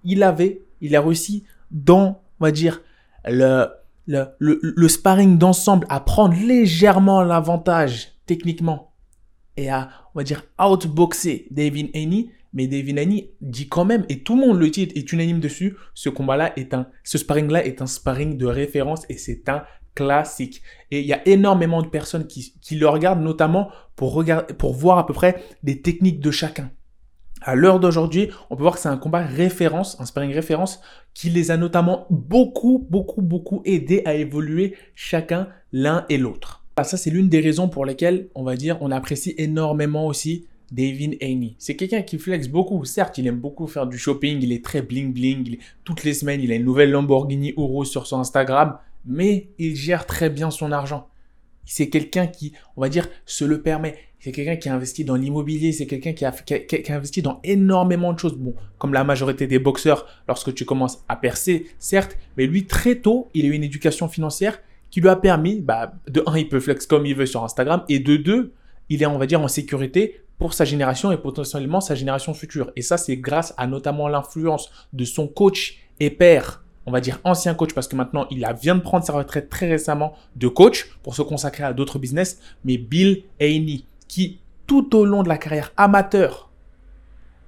il 0.03 0.23
avait, 0.23 0.61
il 0.81 0.93
a 0.97 1.01
réussi 1.01 1.45
dans, 1.71 2.21
on 2.41 2.43
va 2.43 2.51
dire, 2.51 2.81
le, 3.23 3.67
le, 4.07 4.35
le, 4.39 4.87
sparring 4.87 5.37
d'ensemble 5.37 5.85
à 5.89 5.99
prendre 5.99 6.35
légèrement 6.35 7.21
l'avantage 7.21 8.13
techniquement 8.25 8.93
et 9.57 9.69
à, 9.69 9.89
on 10.13 10.19
va 10.19 10.23
dire, 10.23 10.43
outboxer 10.59 11.47
David 11.51 11.89
Haney. 11.95 12.29
Mais 12.53 12.67
David 12.67 12.99
Haney 12.99 13.31
dit 13.41 13.67
quand 13.67 13.85
même, 13.85 14.05
et 14.09 14.19
tout 14.19 14.35
le 14.35 14.41
monde 14.45 14.59
le 14.59 14.69
dit, 14.69 14.83
est 14.83 15.11
unanime 15.11 15.39
dessus, 15.39 15.75
ce 15.93 16.09
combat-là 16.09 16.53
est 16.57 16.73
un, 16.73 16.87
ce 17.03 17.17
sparring-là 17.17 17.65
est 17.65 17.81
un 17.81 17.87
sparring 17.87 18.37
de 18.37 18.45
référence 18.45 19.05
et 19.09 19.17
c'est 19.17 19.49
un 19.49 19.63
classique. 19.95 20.61
Et 20.91 20.99
il 20.99 21.05
y 21.05 21.13
a 21.13 21.27
énormément 21.27 21.81
de 21.81 21.87
personnes 21.87 22.27
qui, 22.27 22.53
qui 22.61 22.75
le 22.75 22.87
regardent, 22.87 23.23
notamment 23.23 23.69
pour, 23.95 24.23
pour 24.57 24.73
voir 24.73 24.97
à 24.97 25.05
peu 25.05 25.13
près 25.13 25.43
des 25.63 25.81
techniques 25.81 26.19
de 26.19 26.31
chacun. 26.31 26.71
À 27.43 27.55
l'heure 27.55 27.79
d'aujourd'hui, 27.79 28.29
on 28.49 28.55
peut 28.55 28.63
voir 28.63 28.75
que 28.75 28.79
c'est 28.79 28.89
un 28.89 28.97
combat 28.97 29.23
référence, 29.23 29.99
un 29.99 30.05
sparring 30.05 30.33
référence, 30.33 30.81
qui 31.13 31.29
les 31.29 31.51
a 31.51 31.57
notamment 31.57 32.07
beaucoup, 32.09 32.87
beaucoup, 32.89 33.21
beaucoup 33.21 33.61
aidés 33.65 34.01
à 34.05 34.15
évoluer 34.15 34.75
chacun 34.95 35.49
l'un 35.71 36.05
et 36.09 36.17
l'autre. 36.17 36.63
Ah, 36.75 36.83
ça, 36.83 36.97
c'est 36.97 37.11
l'une 37.11 37.29
des 37.29 37.41
raisons 37.41 37.69
pour 37.69 37.85
lesquelles, 37.85 38.29
on 38.33 38.43
va 38.43 38.55
dire, 38.55 38.77
on 38.81 38.89
apprécie 38.89 39.35
énormément 39.37 40.07
aussi 40.07 40.47
David 40.71 41.17
Haney. 41.21 41.55
C'est 41.59 41.75
quelqu'un 41.75 42.01
qui 42.01 42.17
flex 42.17 42.47
beaucoup. 42.47 42.83
Certes, 42.85 43.17
il 43.19 43.27
aime 43.27 43.39
beaucoup 43.39 43.67
faire 43.67 43.85
du 43.85 43.97
shopping, 43.97 44.39
il 44.41 44.51
est 44.51 44.65
très 44.65 44.81
bling 44.81 45.13
bling. 45.13 45.57
Toutes 45.83 46.03
les 46.03 46.13
semaines, 46.13 46.41
il 46.41 46.51
a 46.51 46.55
une 46.55 46.65
nouvelle 46.65 46.89
Lamborghini 46.89 47.53
Urus 47.57 47.89
sur 47.89 48.07
son 48.07 48.19
Instagram 48.19 48.77
mais 49.05 49.49
il 49.57 49.75
gère 49.75 50.05
très 50.05 50.29
bien 50.29 50.51
son 50.51 50.71
argent. 50.71 51.09
C'est 51.65 51.89
quelqu'un 51.89 52.27
qui, 52.27 52.53
on 52.75 52.81
va 52.81 52.89
dire, 52.89 53.07
se 53.25 53.45
le 53.45 53.61
permet. 53.61 53.97
C'est 54.23 54.31
quelqu'un 54.31 54.55
qui 54.55 54.69
a 54.69 54.73
investi 54.73 55.03
dans 55.03 55.15
l'immobilier, 55.15 55.73
c'est 55.73 55.85
quelqu'un 55.85 56.13
qui 56.13 56.23
a, 56.23 56.33
investi 56.95 57.21
dans 57.21 57.41
énormément 57.43 58.13
de 58.13 58.19
choses. 58.19 58.37
Bon, 58.37 58.55
comme 58.77 58.93
la 58.93 59.03
majorité 59.03 59.47
des 59.47 59.59
boxeurs, 59.59 60.05
lorsque 60.29 60.53
tu 60.53 60.63
commences 60.63 61.03
à 61.09 61.17
percer, 61.17 61.65
certes, 61.77 62.17
mais 62.37 62.47
lui, 62.47 62.65
très 62.65 62.95
tôt, 62.95 63.29
il 63.33 63.43
a 63.43 63.49
eu 63.49 63.51
une 63.51 63.65
éducation 63.65 64.07
financière 64.07 64.61
qui 64.91 65.01
lui 65.01 65.09
a 65.09 65.17
permis, 65.17 65.59
bah, 65.59 65.95
de 66.07 66.23
un, 66.25 66.37
il 66.37 66.47
peut 66.47 66.61
flex 66.61 66.87
comme 66.87 67.05
il 67.05 67.15
veut 67.15 67.25
sur 67.25 67.43
Instagram, 67.43 67.83
et 67.89 67.99
de 67.99 68.15
deux, 68.15 68.53
il 68.87 69.03
est, 69.03 69.05
on 69.05 69.17
va 69.17 69.25
dire, 69.25 69.41
en 69.41 69.49
sécurité 69.49 70.21
pour 70.37 70.53
sa 70.53 70.63
génération 70.63 71.11
et 71.11 71.17
potentiellement 71.17 71.81
sa 71.81 71.93
génération 71.93 72.33
future. 72.33 72.71
Et 72.77 72.81
ça, 72.81 72.95
c'est 72.95 73.17
grâce 73.17 73.53
à 73.57 73.67
notamment 73.67 74.07
l'influence 74.07 74.71
de 74.93 75.03
son 75.03 75.27
coach 75.27 75.79
et 75.99 76.09
père, 76.09 76.63
on 76.85 76.93
va 76.93 77.01
dire 77.01 77.19
ancien 77.25 77.55
coach 77.55 77.73
parce 77.73 77.89
que 77.89 77.95
maintenant 77.95 78.27
il 78.29 78.45
vient 78.61 78.75
de 78.75 78.81
prendre 78.81 79.05
sa 79.05 79.13
retraite 79.13 79.47
très 79.47 79.69
récemment 79.69 80.13
de 80.35 80.49
coach 80.49 80.89
pour 81.01 81.15
se 81.15 81.21
consacrer 81.21 81.63
à 81.63 81.71
d'autres 81.71 81.97
business, 81.97 82.39
mais 82.65 82.77
Bill 82.77 83.23
Haney 83.39 83.85
qui 84.13 84.41
tout 84.67 84.95
au 84.95 85.05
long 85.05 85.23
de 85.23 85.27
la 85.27 85.39
carrière 85.39 85.73
amateur 85.75 86.51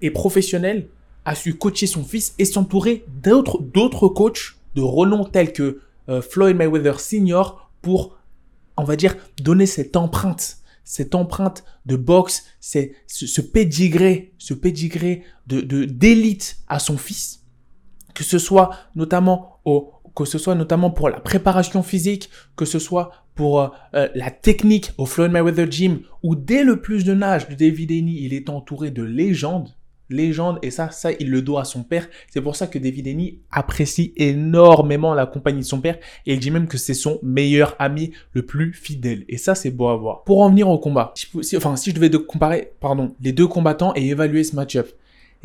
et 0.02 0.10
professionnelle 0.10 0.88
a 1.24 1.36
su 1.36 1.60
coacher 1.60 1.86
son 1.86 2.04
fils 2.04 2.34
et 2.40 2.46
s'entourer 2.46 3.06
d'autres 3.08 4.08
coachs 4.08 4.56
de 4.74 4.82
renom 4.82 5.26
tels 5.26 5.54
que 5.54 5.82
euh, 6.10 6.24
Floyd 6.24 6.58
Mayweather 6.58 7.00
Senior 7.00 7.70
pour, 7.84 8.18
on 8.78 8.84
va 8.84 8.96
dire, 8.96 9.16
donner 9.44 9.68
cette 9.68 9.96
empreinte, 9.96 10.58
cette 10.84 11.14
empreinte 11.14 11.64
de 11.86 11.98
boxe, 11.98 12.46
c'est 12.60 12.94
ce, 13.06 13.28
ce 13.28 13.42
pédigré, 13.42 14.34
ce 14.40 14.56
pédigré 14.56 15.22
de 15.46 15.62
d'élite 15.86 16.58
à 16.68 16.80
son 16.80 16.98
fils, 16.98 17.44
que 18.16 18.24
ce 18.24 18.40
soit 18.40 18.72
notamment 18.96 19.60
au, 19.66 19.94
que 20.16 20.26
ce 20.26 20.38
soit 20.38 20.56
notamment 20.56 20.90
pour 20.90 21.10
la 21.10 21.20
préparation 21.20 21.84
physique, 21.84 22.30
que 22.56 22.66
ce 22.66 22.80
soit 22.80 23.12
pour 23.36 23.62
euh, 23.62 23.68
euh, 23.94 24.08
la 24.16 24.32
technique 24.32 24.92
au 24.98 25.06
Floyd 25.06 25.32
Mayweather 25.32 25.70
Gym, 25.70 26.00
où 26.24 26.36
dès 26.36 26.64
le 26.64 26.82
plus 26.82 27.04
de 27.04 27.22
âge 27.22 27.50
de 27.50 27.56
David 27.56 27.92
Haney, 27.92 28.16
il 28.22 28.34
est 28.34 28.50
entouré 28.50 28.92
de 28.92 29.04
légendes, 29.04 29.76
légendes, 30.10 30.60
et 30.62 30.72
ça, 30.72 30.90
ça, 30.92 31.12
il 31.20 31.30
le 31.30 31.42
doit 31.42 31.62
à 31.62 31.66
son 31.66 31.84
père. 31.84 32.08
C'est 32.30 32.42
pour 32.42 32.56
ça 32.56 32.68
que 32.68 32.80
David 32.80 33.08
Haney 33.08 33.40
apprécie 33.52 34.14
énormément 34.16 35.14
la 35.14 35.26
compagnie 35.26 35.62
de 35.62 35.66
son 35.66 35.82
père, 35.82 35.98
et 36.26 36.34
il 36.34 36.40
dit 36.40 36.52
même 36.52 36.68
que 36.68 36.78
c'est 36.78 36.94
son 36.94 37.20
meilleur 37.22 37.76
ami 37.80 38.12
le 38.32 38.46
plus 38.46 38.74
fidèle. 38.74 39.26
Et 39.28 39.38
ça, 39.38 39.54
c'est 39.54 39.72
beau 39.72 39.90
à 39.90 39.98
voir. 39.98 40.24
Pour 40.24 40.42
en 40.42 40.50
venir 40.50 40.70
au 40.70 40.80
combat, 40.80 41.14
enfin, 41.56 41.76
si 41.76 41.90
je 41.90 41.96
devais 41.96 42.10
comparer, 42.12 42.72
pardon, 42.80 43.16
les 43.22 43.34
deux 43.34 43.48
combattants 43.48 43.94
et 43.96 44.08
évaluer 44.08 44.44
ce 44.44 44.56
match-up, 44.56 44.90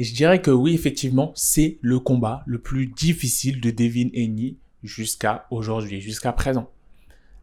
et 0.01 0.03
je 0.03 0.15
dirais 0.15 0.41
que 0.41 0.51
oui, 0.51 0.73
effectivement, 0.73 1.31
c'est 1.35 1.77
le 1.83 1.99
combat 1.99 2.43
le 2.47 2.59
plus 2.59 2.87
difficile 2.87 3.61
de 3.61 3.71
Devin 3.71 4.09
Haney 4.17 4.57
jusqu'à 4.83 5.47
aujourd'hui, 5.51 6.01
jusqu'à 6.01 6.33
présent. 6.33 6.71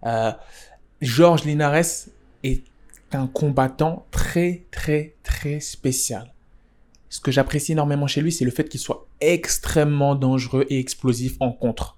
Euh, 0.07 0.31
Georges 0.99 1.45
Linares 1.45 2.07
est 2.41 2.63
un 3.11 3.27
combattant 3.27 4.07
très, 4.09 4.65
très, 4.71 5.13
très 5.21 5.59
spécial. 5.59 6.33
Ce 7.09 7.19
que 7.19 7.29
j'apprécie 7.29 7.73
énormément 7.73 8.07
chez 8.07 8.21
lui, 8.21 8.31
c'est 8.31 8.43
le 8.43 8.49
fait 8.49 8.67
qu'il 8.67 8.79
soit 8.79 9.07
extrêmement 9.21 10.15
dangereux 10.15 10.65
et 10.71 10.79
explosif 10.79 11.37
en 11.39 11.51
contre. 11.51 11.95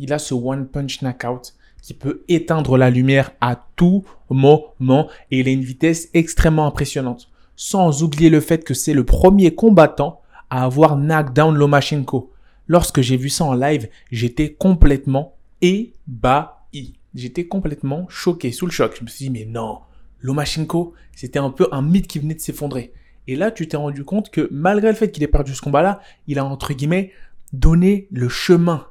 Il 0.00 0.12
a 0.12 0.18
ce 0.18 0.34
one 0.34 0.66
punch 0.66 1.02
knockout 1.02 1.54
qui 1.82 1.94
peut 1.94 2.24
éteindre 2.26 2.76
la 2.76 2.90
lumière 2.90 3.30
à 3.40 3.64
tout 3.76 4.04
moment 4.28 5.08
et 5.30 5.38
il 5.38 5.46
a 5.46 5.52
une 5.52 5.62
vitesse 5.62 6.08
extrêmement 6.14 6.66
impressionnante. 6.66 7.30
Sans 7.62 8.02
oublier 8.02 8.30
le 8.30 8.40
fait 8.40 8.64
que 8.64 8.72
c'est 8.72 8.94
le 8.94 9.04
premier 9.04 9.54
combattant 9.54 10.22
à 10.48 10.64
avoir 10.64 10.96
knockdown 10.96 11.54
Lomachenko. 11.54 12.32
Lorsque 12.68 13.02
j'ai 13.02 13.18
vu 13.18 13.28
ça 13.28 13.44
en 13.44 13.52
live, 13.52 13.90
j'étais 14.10 14.54
complètement 14.54 15.36
ébahi. 15.60 16.94
J'étais 17.14 17.46
complètement 17.48 18.06
choqué, 18.08 18.50
sous 18.50 18.64
le 18.64 18.72
choc. 18.72 18.96
Je 18.98 19.04
me 19.04 19.08
suis 19.10 19.26
dit, 19.26 19.30
mais 19.30 19.44
non, 19.44 19.80
Lomachenko, 20.20 20.94
c'était 21.14 21.38
un 21.38 21.50
peu 21.50 21.68
un 21.70 21.82
mythe 21.82 22.06
qui 22.06 22.18
venait 22.18 22.32
de 22.32 22.40
s'effondrer. 22.40 22.94
Et 23.26 23.36
là, 23.36 23.50
tu 23.50 23.68
t'es 23.68 23.76
rendu 23.76 24.04
compte 24.04 24.30
que 24.30 24.48
malgré 24.50 24.88
le 24.88 24.96
fait 24.96 25.10
qu'il 25.10 25.22
ait 25.22 25.28
perdu 25.28 25.54
ce 25.54 25.60
combat-là, 25.60 26.00
il 26.28 26.38
a 26.38 26.46
entre 26.46 26.72
guillemets 26.72 27.12
donné 27.52 28.08
le 28.10 28.30
chemin 28.30 28.86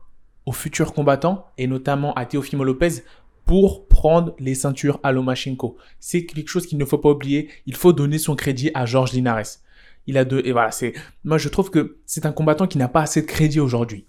aux 0.45 0.51
futurs 0.51 0.93
combattants, 0.93 1.47
et 1.57 1.65
notamment 1.65 2.13
à 2.13 2.27
Teofimo 2.27 2.63
Lopez, 2.63 3.03
pour 3.49 3.87
prendre 3.87 4.35
les 4.37 4.53
ceintures 4.53 4.99
à 5.01 5.11
Lomachenko. 5.11 5.75
C'est 5.99 6.27
quelque 6.27 6.49
chose 6.49 6.67
qu'il 6.67 6.77
ne 6.77 6.85
faut 6.85 6.99
pas 6.99 7.09
oublier. 7.09 7.49
Il 7.65 7.75
faut 7.75 7.93
donner 7.93 8.19
son 8.19 8.35
crédit 8.35 8.69
à 8.75 8.85
Georges 8.85 9.13
Linares. 9.13 9.57
Il 10.05 10.19
a 10.19 10.23
deux, 10.23 10.43
et 10.45 10.51
voilà, 10.51 10.69
c'est, 10.69 10.93
moi 11.23 11.39
je 11.39 11.49
trouve 11.49 11.71
que 11.71 11.97
c'est 12.05 12.27
un 12.27 12.31
combattant 12.31 12.67
qui 12.67 12.77
n'a 12.77 12.87
pas 12.87 13.01
assez 13.01 13.21
de 13.21 13.25
crédit 13.25 13.59
aujourd'hui. 13.59 14.05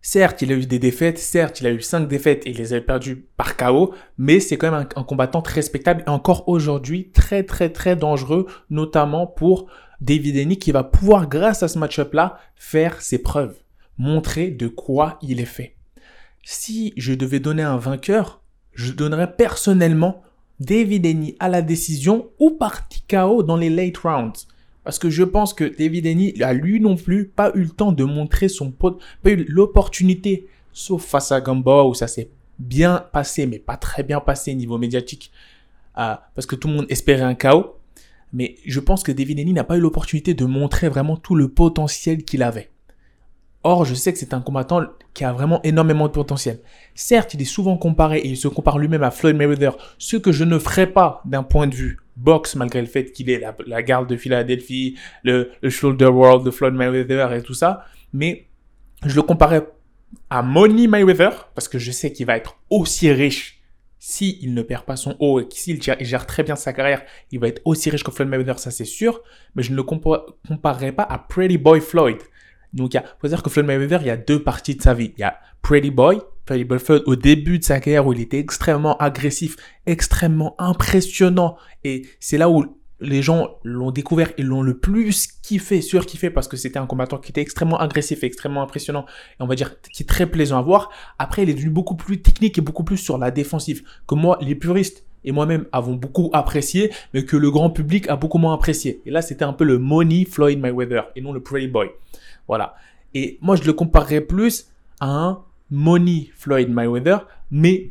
Certes, 0.00 0.42
il 0.42 0.50
a 0.50 0.56
eu 0.56 0.66
des 0.66 0.80
défaites, 0.80 1.20
certes, 1.20 1.60
il 1.60 1.68
a 1.68 1.70
eu 1.70 1.80
cinq 1.82 2.08
défaites 2.08 2.44
et 2.44 2.50
il 2.50 2.56
les 2.56 2.74
a 2.74 2.80
perdues 2.80 3.28
par 3.36 3.56
KO, 3.56 3.94
mais 4.18 4.40
c'est 4.40 4.56
quand 4.56 4.72
même 4.72 4.88
un, 4.96 5.04
combattant 5.04 5.40
très 5.40 5.60
respectable 5.60 6.02
et 6.04 6.10
encore 6.10 6.48
aujourd'hui 6.48 7.12
très 7.12 7.44
très 7.44 7.70
très 7.70 7.94
dangereux, 7.94 8.48
notamment 8.70 9.28
pour 9.28 9.68
David 10.00 10.36
Henny 10.36 10.58
qui 10.58 10.72
va 10.72 10.82
pouvoir, 10.82 11.28
grâce 11.28 11.62
à 11.62 11.68
ce 11.68 11.78
match-up-là, 11.78 12.40
faire 12.56 13.02
ses 13.02 13.22
preuves, 13.22 13.54
montrer 13.98 14.50
de 14.50 14.66
quoi 14.66 15.20
il 15.22 15.38
est 15.38 15.44
fait. 15.44 15.76
Si 16.42 16.92
je 16.96 17.14
devais 17.14 17.40
donner 17.40 17.62
un 17.62 17.76
vainqueur, 17.76 18.42
je 18.74 18.92
donnerais 18.92 19.36
personnellement 19.36 20.22
David 20.58 21.06
Henny 21.06 21.36
à 21.38 21.48
la 21.48 21.62
décision 21.62 22.30
ou 22.40 22.50
par 22.50 22.88
KO 23.08 23.42
dans 23.42 23.56
les 23.56 23.70
late 23.70 23.98
rounds. 23.98 24.48
Parce 24.84 24.98
que 24.98 25.10
je 25.10 25.22
pense 25.22 25.54
que 25.54 25.64
David 25.64 26.06
Henny 26.06 26.42
a 26.42 26.52
lui 26.52 26.80
non 26.80 26.96
plus 26.96 27.26
pas 27.28 27.52
eu 27.54 27.62
le 27.62 27.68
temps 27.68 27.92
de 27.92 28.02
montrer 28.02 28.48
son 28.48 28.72
pote, 28.72 29.00
pas 29.22 29.30
eu 29.30 29.44
l'opportunité, 29.48 30.48
sauf 30.72 31.04
face 31.04 31.30
à 31.30 31.40
Gamboa 31.40 31.86
où 31.86 31.94
ça 31.94 32.08
s'est 32.08 32.28
bien 32.58 33.04
passé, 33.12 33.46
mais 33.46 33.60
pas 33.60 33.76
très 33.76 34.02
bien 34.02 34.18
passé 34.18 34.54
niveau 34.54 34.78
médiatique, 34.78 35.30
euh, 35.98 36.16
parce 36.34 36.46
que 36.46 36.56
tout 36.56 36.66
le 36.66 36.74
monde 36.74 36.86
espérait 36.88 37.22
un 37.22 37.34
chaos. 37.34 37.76
Mais 38.32 38.56
je 38.66 38.80
pense 38.80 39.04
que 39.04 39.12
David 39.12 39.38
Henny 39.38 39.52
n'a 39.52 39.62
pas 39.62 39.76
eu 39.76 39.80
l'opportunité 39.80 40.34
de 40.34 40.44
montrer 40.44 40.88
vraiment 40.88 41.16
tout 41.16 41.36
le 41.36 41.48
potentiel 41.48 42.24
qu'il 42.24 42.42
avait. 42.42 42.70
Or, 43.64 43.84
je 43.84 43.94
sais 43.94 44.12
que 44.12 44.18
c'est 44.18 44.34
un 44.34 44.40
combattant 44.40 44.84
qui 45.14 45.24
a 45.24 45.32
vraiment 45.32 45.60
énormément 45.62 46.08
de 46.08 46.12
potentiel. 46.12 46.60
Certes, 46.94 47.34
il 47.34 47.42
est 47.42 47.46
souvent 47.46 47.76
comparé 47.76 48.18
et 48.18 48.28
il 48.28 48.36
se 48.36 48.48
compare 48.48 48.78
lui-même 48.78 49.02
à 49.02 49.10
Floyd 49.10 49.36
Mayweather, 49.36 49.76
ce 49.98 50.16
que 50.16 50.32
je 50.32 50.44
ne 50.44 50.58
ferai 50.58 50.86
pas 50.86 51.22
d'un 51.24 51.42
point 51.42 51.66
de 51.66 51.74
vue 51.74 51.98
boxe 52.16 52.56
malgré 52.56 52.80
le 52.80 52.86
fait 52.86 53.12
qu'il 53.12 53.30
est 53.30 53.42
la, 53.66 53.82
garde 53.82 54.08
de 54.08 54.16
Philadelphie, 54.16 54.96
le, 55.22 55.50
shoulder 55.68 56.06
world 56.06 56.44
de 56.44 56.50
Floyd 56.50 56.74
Mayweather 56.74 57.32
et 57.34 57.42
tout 57.42 57.54
ça. 57.54 57.84
Mais 58.12 58.46
je 59.04 59.14
le 59.14 59.22
comparais 59.22 59.66
à 60.28 60.42
Money 60.42 60.88
Mayweather 60.88 61.48
parce 61.54 61.68
que 61.68 61.78
je 61.78 61.92
sais 61.92 62.12
qu'il 62.12 62.26
va 62.26 62.36
être 62.36 62.58
aussi 62.68 63.10
riche 63.12 63.60
s'il 63.98 64.52
ne 64.52 64.62
perd 64.62 64.84
pas 64.84 64.96
son 64.96 65.14
haut 65.20 65.38
et 65.38 65.46
s'il 65.50 65.80
gère 65.80 66.26
très 66.26 66.42
bien 66.42 66.56
sa 66.56 66.72
carrière, 66.72 67.02
il 67.30 67.38
va 67.38 67.46
être 67.46 67.62
aussi 67.64 67.88
riche 67.88 68.02
que 68.02 68.10
Floyd 68.10 68.28
Mayweather, 68.28 68.58
ça 68.58 68.72
c'est 68.72 68.84
sûr. 68.84 69.20
Mais 69.54 69.62
je 69.62 69.70
ne 69.70 69.76
le 69.76 69.84
comparerai 69.84 70.90
pas 70.90 71.04
à 71.04 71.18
Pretty 71.18 71.56
Boy 71.56 71.80
Floyd. 71.80 72.18
Donc, 72.72 72.94
il 72.94 73.02
faut 73.20 73.28
dire 73.28 73.42
que 73.42 73.50
Floyd 73.50 73.66
Mayweather, 73.66 74.00
il 74.02 74.06
y 74.06 74.10
a 74.10 74.16
deux 74.16 74.42
parties 74.42 74.76
de 74.76 74.82
sa 74.82 74.94
vie. 74.94 75.12
Il 75.16 75.20
y 75.20 75.24
a 75.24 75.38
Pretty 75.60 75.90
Boy, 75.90 76.18
Floyd, 76.46 77.02
au 77.06 77.16
début 77.16 77.58
de 77.58 77.64
sa 77.64 77.80
carrière 77.80 78.06
où 78.06 78.12
il 78.12 78.20
était 78.20 78.38
extrêmement 78.38 78.96
agressif, 78.96 79.56
extrêmement 79.86 80.54
impressionnant. 80.58 81.56
Et 81.84 82.06
c'est 82.18 82.38
là 82.38 82.48
où 82.48 82.64
les 83.02 83.20
gens 83.20 83.56
l'ont 83.64 83.90
découvert 83.90 84.32
et 84.38 84.42
l'ont 84.42 84.62
le 84.62 84.78
plus 84.78 85.26
kiffé, 85.42 85.82
surkiffé, 85.82 86.30
parce 86.30 86.48
que 86.48 86.56
c'était 86.56 86.78
un 86.78 86.86
combattant 86.86 87.18
qui 87.18 87.30
était 87.30 87.40
extrêmement 87.40 87.78
agressif 87.78 88.22
et 88.22 88.26
extrêmement 88.26 88.62
impressionnant, 88.62 89.06
et 89.40 89.42
on 89.42 89.46
va 89.46 89.56
dire 89.56 89.80
qui 89.80 90.04
est 90.04 90.06
très 90.06 90.26
plaisant 90.26 90.58
à 90.58 90.62
voir. 90.62 90.90
Après, 91.18 91.42
il 91.42 91.50
est 91.50 91.54
devenu 91.54 91.70
beaucoup 91.70 91.96
plus 91.96 92.22
technique 92.22 92.58
et 92.58 92.60
beaucoup 92.60 92.84
plus 92.84 92.98
sur 92.98 93.18
la 93.18 93.32
défensive, 93.32 93.82
que 94.06 94.14
moi, 94.14 94.38
les 94.40 94.54
puristes 94.54 95.04
et 95.24 95.32
moi-même 95.32 95.66
avons 95.72 95.94
beaucoup 95.94 96.30
apprécié, 96.32 96.92
mais 97.12 97.24
que 97.24 97.36
le 97.36 97.50
grand 97.50 97.70
public 97.70 98.08
a 98.08 98.16
beaucoup 98.16 98.38
moins 98.38 98.54
apprécié. 98.54 99.02
Et 99.04 99.10
là, 99.10 99.20
c'était 99.20 99.44
un 99.44 99.52
peu 99.52 99.64
le 99.64 99.78
Money 99.78 100.24
Floyd 100.24 100.60
Mayweather, 100.60 101.10
et 101.16 101.20
non 101.20 101.32
le 101.32 101.40
Pretty 101.40 101.66
Boy. 101.66 101.90
Voilà. 102.48 102.74
Et 103.14 103.38
moi, 103.40 103.56
je 103.56 103.64
le 103.64 103.72
comparerais 103.72 104.20
plus 104.20 104.68
à 105.00 105.06
un 105.06 105.42
Money 105.70 106.30
Floyd 106.36 106.70
Mayweather, 106.70 107.26
mais 107.50 107.90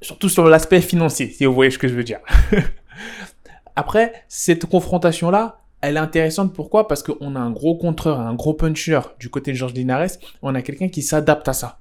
surtout 0.00 0.28
sur 0.28 0.44
l'aspect 0.48 0.80
financier, 0.80 1.28
si 1.30 1.44
vous 1.44 1.54
voyez 1.54 1.70
ce 1.70 1.78
que 1.78 1.88
je 1.88 1.94
veux 1.94 2.04
dire. 2.04 2.20
Après, 3.76 4.12
cette 4.28 4.66
confrontation-là, 4.66 5.60
elle 5.80 5.96
est 5.96 6.00
intéressante. 6.00 6.52
Pourquoi? 6.52 6.88
Parce 6.88 7.02
qu'on 7.02 7.36
a 7.36 7.40
un 7.40 7.50
gros 7.50 7.76
contreur, 7.76 8.20
un 8.20 8.34
gros 8.34 8.54
puncher 8.54 9.00
du 9.18 9.30
côté 9.30 9.52
de 9.52 9.56
Georges 9.56 9.74
Linares. 9.74 10.10
On 10.42 10.54
a 10.54 10.62
quelqu'un 10.62 10.88
qui 10.88 11.02
s'adapte 11.02 11.48
à 11.48 11.52
ça. 11.52 11.78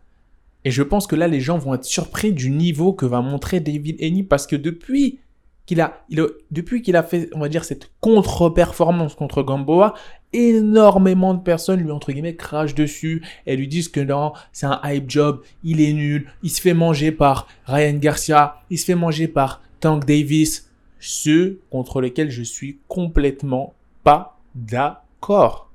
Et 0.65 0.71
je 0.71 0.83
pense 0.83 1.07
que 1.07 1.15
là, 1.15 1.27
les 1.27 1.39
gens 1.39 1.57
vont 1.57 1.73
être 1.73 1.85
surpris 1.85 2.33
du 2.33 2.49
niveau 2.49 2.93
que 2.93 3.05
va 3.05 3.21
montrer 3.21 3.59
David 3.59 4.01
Haney 4.01 4.23
parce 4.23 4.45
que 4.47 4.55
depuis 4.55 5.19
qu'il 5.65 5.81
a, 5.81 6.03
il 6.09 6.25
depuis 6.51 6.81
qu'il 6.81 6.95
a 6.95 7.03
fait, 7.03 7.29
on 7.33 7.39
va 7.39 7.49
dire, 7.49 7.63
cette 7.63 7.91
contre-performance 8.01 9.15
contre 9.15 9.43
Gamboa, 9.43 9.93
énormément 10.33 11.33
de 11.33 11.41
personnes 11.41 11.81
lui, 11.81 11.91
entre 11.91 12.11
guillemets, 12.11 12.35
crachent 12.35 12.75
dessus 12.75 13.23
et 13.45 13.55
lui 13.55 13.67
disent 13.67 13.89
que 13.89 13.99
non, 13.99 14.33
c'est 14.51 14.65
un 14.65 14.79
hype 14.83 15.09
job, 15.09 15.41
il 15.63 15.81
est 15.81 15.93
nul, 15.93 16.31
il 16.43 16.49
se 16.49 16.61
fait 16.61 16.73
manger 16.73 17.11
par 17.11 17.47
Ryan 17.65 17.97
Garcia, 17.97 18.61
il 18.69 18.77
se 18.77 18.85
fait 18.85 18.95
manger 18.95 19.27
par 19.27 19.61
Tank 19.79 20.05
Davis, 20.05 20.69
ceux 20.99 21.59
contre 21.69 22.01
lesquels 22.01 22.29
je 22.29 22.43
suis 22.43 22.79
complètement 22.87 23.73
pas 24.03 24.37
d'accord. 24.53 25.71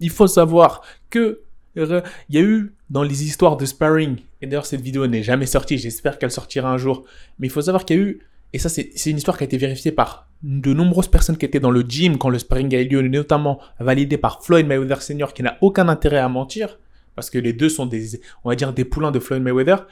Il 0.00 0.10
faut 0.10 0.26
savoir 0.26 0.82
que 1.10 1.40
il 1.76 2.02
y 2.30 2.38
a 2.38 2.42
eu 2.42 2.74
dans 2.88 3.04
les 3.04 3.24
histoires 3.24 3.56
de 3.56 3.64
sparring, 3.64 4.16
et 4.42 4.46
d'ailleurs 4.46 4.66
cette 4.66 4.80
vidéo 4.80 5.06
n'est 5.06 5.22
jamais 5.22 5.46
sortie, 5.46 5.78
j'espère 5.78 6.18
qu'elle 6.18 6.32
sortira 6.32 6.70
un 6.70 6.78
jour, 6.78 7.04
mais 7.38 7.46
il 7.46 7.50
faut 7.50 7.62
savoir 7.62 7.84
qu'il 7.84 7.96
y 7.96 8.00
a 8.00 8.02
eu 8.02 8.20
et 8.52 8.58
ça, 8.58 8.68
c'est 8.68 8.92
une 9.06 9.16
histoire 9.16 9.36
qui 9.36 9.44
a 9.44 9.46
été 9.46 9.56
vérifiée 9.56 9.92
par 9.92 10.28
de 10.42 10.72
nombreuses 10.72 11.08
personnes 11.08 11.36
qui 11.36 11.44
étaient 11.44 11.60
dans 11.60 11.70
le 11.70 11.82
gym 11.82 12.18
quand 12.18 12.30
le 12.30 12.38
sparring 12.38 12.74
a 12.74 12.80
eu 12.80 12.88
lieu, 12.88 13.02
notamment 13.02 13.60
validé 13.78 14.16
par 14.16 14.42
Floyd 14.42 14.66
Mayweather 14.66 15.02
Senior, 15.02 15.34
qui 15.34 15.42
n'a 15.42 15.56
aucun 15.60 15.88
intérêt 15.88 16.18
à 16.18 16.28
mentir, 16.28 16.78
parce 17.14 17.30
que 17.30 17.38
les 17.38 17.52
deux 17.52 17.68
sont 17.68 17.86
des, 17.86 18.20
on 18.42 18.48
va 18.48 18.56
dire, 18.56 18.72
des 18.72 18.84
poulains 18.84 19.12
de 19.12 19.20
Floyd 19.20 19.42
Mayweather. 19.42 19.86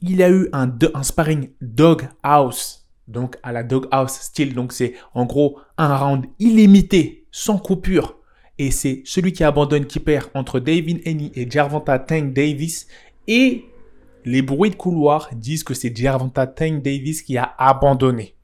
Il 0.00 0.22
a 0.22 0.30
eu 0.30 0.48
un, 0.52 0.70
sparring 1.02 1.50
dog 1.60 2.08
house, 2.22 2.86
donc 3.06 3.36
à 3.42 3.52
la 3.52 3.62
dog 3.62 3.86
house 3.90 4.12
style, 4.12 4.54
donc 4.54 4.72
c'est 4.72 4.94
en 5.12 5.26
gros 5.26 5.58
un 5.76 5.94
round 5.94 6.24
illimité, 6.38 7.26
sans 7.30 7.58
coupure. 7.58 8.16
Et 8.56 8.70
c'est 8.70 9.02
celui 9.04 9.32
qui 9.32 9.44
abandonne 9.44 9.86
qui 9.86 9.98
perd 9.98 10.28
entre 10.34 10.60
David 10.60 11.02
Haney 11.06 11.32
et 11.34 11.50
Gervonta 11.50 11.98
Tank 11.98 12.32
Davis. 12.32 12.86
Et 13.26 13.64
les 14.24 14.42
bruits 14.42 14.70
de 14.70 14.76
couloir 14.76 15.30
disent 15.34 15.64
que 15.64 15.74
c'est 15.74 15.94
Gervonta 15.94 16.46
Tank 16.46 16.82
Davis 16.82 17.22
qui 17.22 17.36
a 17.36 17.54
abandonné. 17.58 18.34